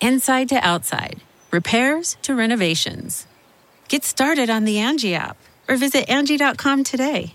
Inside 0.00 0.48
to 0.50 0.56
outside, 0.56 1.20
repairs 1.50 2.16
to 2.22 2.34
renovations. 2.34 3.26
Get 3.88 4.04
started 4.04 4.50
on 4.50 4.64
the 4.64 4.78
Angie 4.78 5.14
app 5.14 5.38
or 5.68 5.76
visit 5.76 6.08
Angie.com 6.08 6.84
today. 6.84 7.34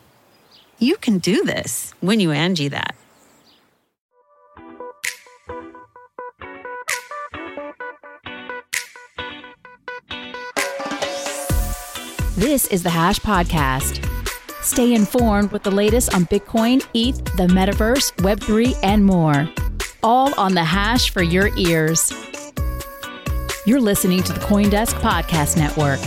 You 0.78 0.98
can 0.98 1.18
do 1.18 1.44
this 1.44 1.94
when 2.02 2.20
you 2.20 2.31
Angie 2.31 2.68
that. 2.68 2.95
This 12.36 12.68
is 12.68 12.84
the 12.84 12.90
Hash 12.90 13.20
Podcast. 13.20 14.08
Stay 14.64 14.94
informed 14.94 15.52
with 15.52 15.64
the 15.64 15.72
latest 15.72 16.14
on 16.14 16.25
Bitcoin, 16.25 16.86
ETH, 16.94 17.23
the 17.38 17.48
metaverse, 17.48 18.14
Web3, 18.18 18.78
and 18.84 19.06
more. 19.06 19.50
All 20.03 20.34
on 20.40 20.53
the 20.53 20.64
Hash 20.64 21.12
for 21.12 21.22
your 21.23 21.56
ears. 21.58 22.12
You're 23.64 23.80
listening 23.80 24.23
to 24.23 24.34
the 24.34 24.40
Coindesk 24.40 24.94
Podcast 25.02 25.56
Network. 25.56 26.00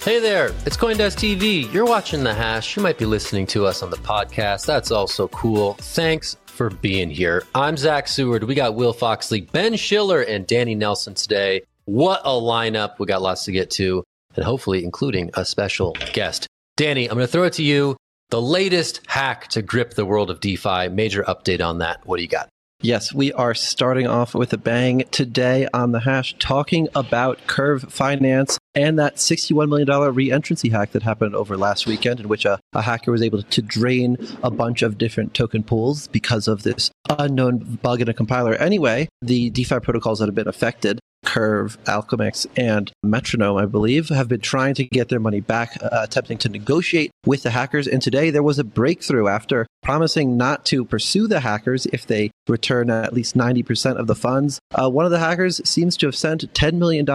Hey 0.00 0.20
there, 0.20 0.54
it's 0.64 0.76
Coindesk 0.76 1.16
TV. 1.16 1.72
You're 1.72 1.86
watching 1.86 2.22
The 2.22 2.32
Hash. 2.32 2.76
You 2.76 2.84
might 2.84 2.98
be 2.98 3.04
listening 3.04 3.48
to 3.48 3.66
us 3.66 3.82
on 3.82 3.90
the 3.90 3.96
podcast. 3.96 4.64
That's 4.64 4.92
also 4.92 5.26
cool. 5.28 5.74
Thanks 5.74 6.36
for 6.46 6.70
being 6.70 7.10
here. 7.10 7.42
I'm 7.52 7.76
Zach 7.76 8.06
Seward. 8.06 8.44
We 8.44 8.54
got 8.54 8.76
Will 8.76 8.92
Foxley, 8.92 9.40
Ben 9.40 9.74
Schiller, 9.74 10.22
and 10.22 10.46
Danny 10.46 10.76
Nelson 10.76 11.14
today. 11.14 11.62
What 11.86 12.20
a 12.24 12.30
lineup. 12.30 13.00
We 13.00 13.06
got 13.06 13.20
lots 13.20 13.44
to 13.46 13.52
get 13.52 13.68
to, 13.72 14.04
and 14.36 14.44
hopefully, 14.44 14.84
including 14.84 15.32
a 15.34 15.44
special 15.44 15.96
guest. 16.12 16.46
Danny, 16.76 17.08
I'm 17.08 17.16
going 17.16 17.26
to 17.26 17.32
throw 17.32 17.42
it 17.42 17.54
to 17.54 17.64
you. 17.64 17.96
The 18.30 18.40
latest 18.40 19.00
hack 19.08 19.48
to 19.48 19.62
grip 19.62 19.94
the 19.94 20.06
world 20.06 20.30
of 20.30 20.38
DeFi, 20.38 20.90
major 20.90 21.24
update 21.24 21.60
on 21.60 21.78
that. 21.78 22.06
What 22.06 22.18
do 22.18 22.22
you 22.22 22.28
got? 22.28 22.48
Yes, 22.80 23.12
we 23.12 23.32
are 23.32 23.54
starting 23.54 24.06
off 24.06 24.36
with 24.36 24.52
a 24.52 24.56
bang 24.56 25.02
today 25.10 25.66
on 25.74 25.90
the 25.90 25.98
hash, 25.98 26.36
talking 26.38 26.86
about 26.94 27.44
Curve 27.48 27.82
Finance 27.92 28.56
and 28.72 28.96
that 29.00 29.16
$61 29.16 29.68
million 29.68 30.14
re 30.14 30.30
entrancy 30.30 30.68
hack 30.68 30.92
that 30.92 31.02
happened 31.02 31.34
over 31.34 31.56
last 31.56 31.88
weekend, 31.88 32.20
in 32.20 32.28
which 32.28 32.44
a, 32.44 32.60
a, 32.74 32.82
hacker 32.82 33.10
was 33.10 33.20
able 33.20 33.42
to 33.42 33.62
drain 33.62 34.16
a 34.44 34.50
bunch 34.52 34.82
of 34.82 34.96
different 34.96 35.34
token 35.34 35.64
pools 35.64 36.06
because 36.06 36.46
of 36.46 36.62
this 36.62 36.92
unknown 37.18 37.80
bug 37.82 38.00
in 38.00 38.08
a 38.08 38.14
compiler. 38.14 38.54
Anyway, 38.54 39.08
the 39.22 39.50
DeFi 39.50 39.80
protocols 39.80 40.20
that 40.20 40.26
have 40.26 40.36
been 40.36 40.46
affected 40.46 41.00
Curve, 41.24 41.82
Alchemix, 41.84 42.46
and 42.56 42.92
Metronome, 43.02 43.56
I 43.56 43.66
believe, 43.66 44.08
have 44.08 44.28
been 44.28 44.40
trying 44.40 44.74
to 44.74 44.84
get 44.84 45.08
their 45.08 45.20
money 45.20 45.40
back, 45.40 45.76
uh, 45.82 45.88
attempting 46.02 46.38
to 46.38 46.48
negotiate 46.48 47.10
with 47.26 47.42
the 47.42 47.50
hackers. 47.50 47.88
And 47.88 48.00
today 48.00 48.30
there 48.30 48.42
was 48.42 48.58
a 48.58 48.64
breakthrough 48.64 49.26
after 49.26 49.66
promising 49.88 50.36
not 50.36 50.66
to 50.66 50.84
pursue 50.84 51.26
the 51.26 51.40
hackers 51.40 51.86
if 51.94 52.06
they 52.06 52.30
return 52.46 52.90
at 52.90 53.14
least 53.14 53.34
90% 53.34 53.96
of 53.96 54.06
the 54.06 54.14
funds. 54.14 54.58
Uh, 54.74 54.86
one 54.86 55.06
of 55.06 55.10
the 55.10 55.18
hackers 55.18 55.66
seems 55.66 55.96
to 55.96 56.04
have 56.04 56.14
sent 56.14 56.52
$10 56.52 56.74
million 56.74 57.06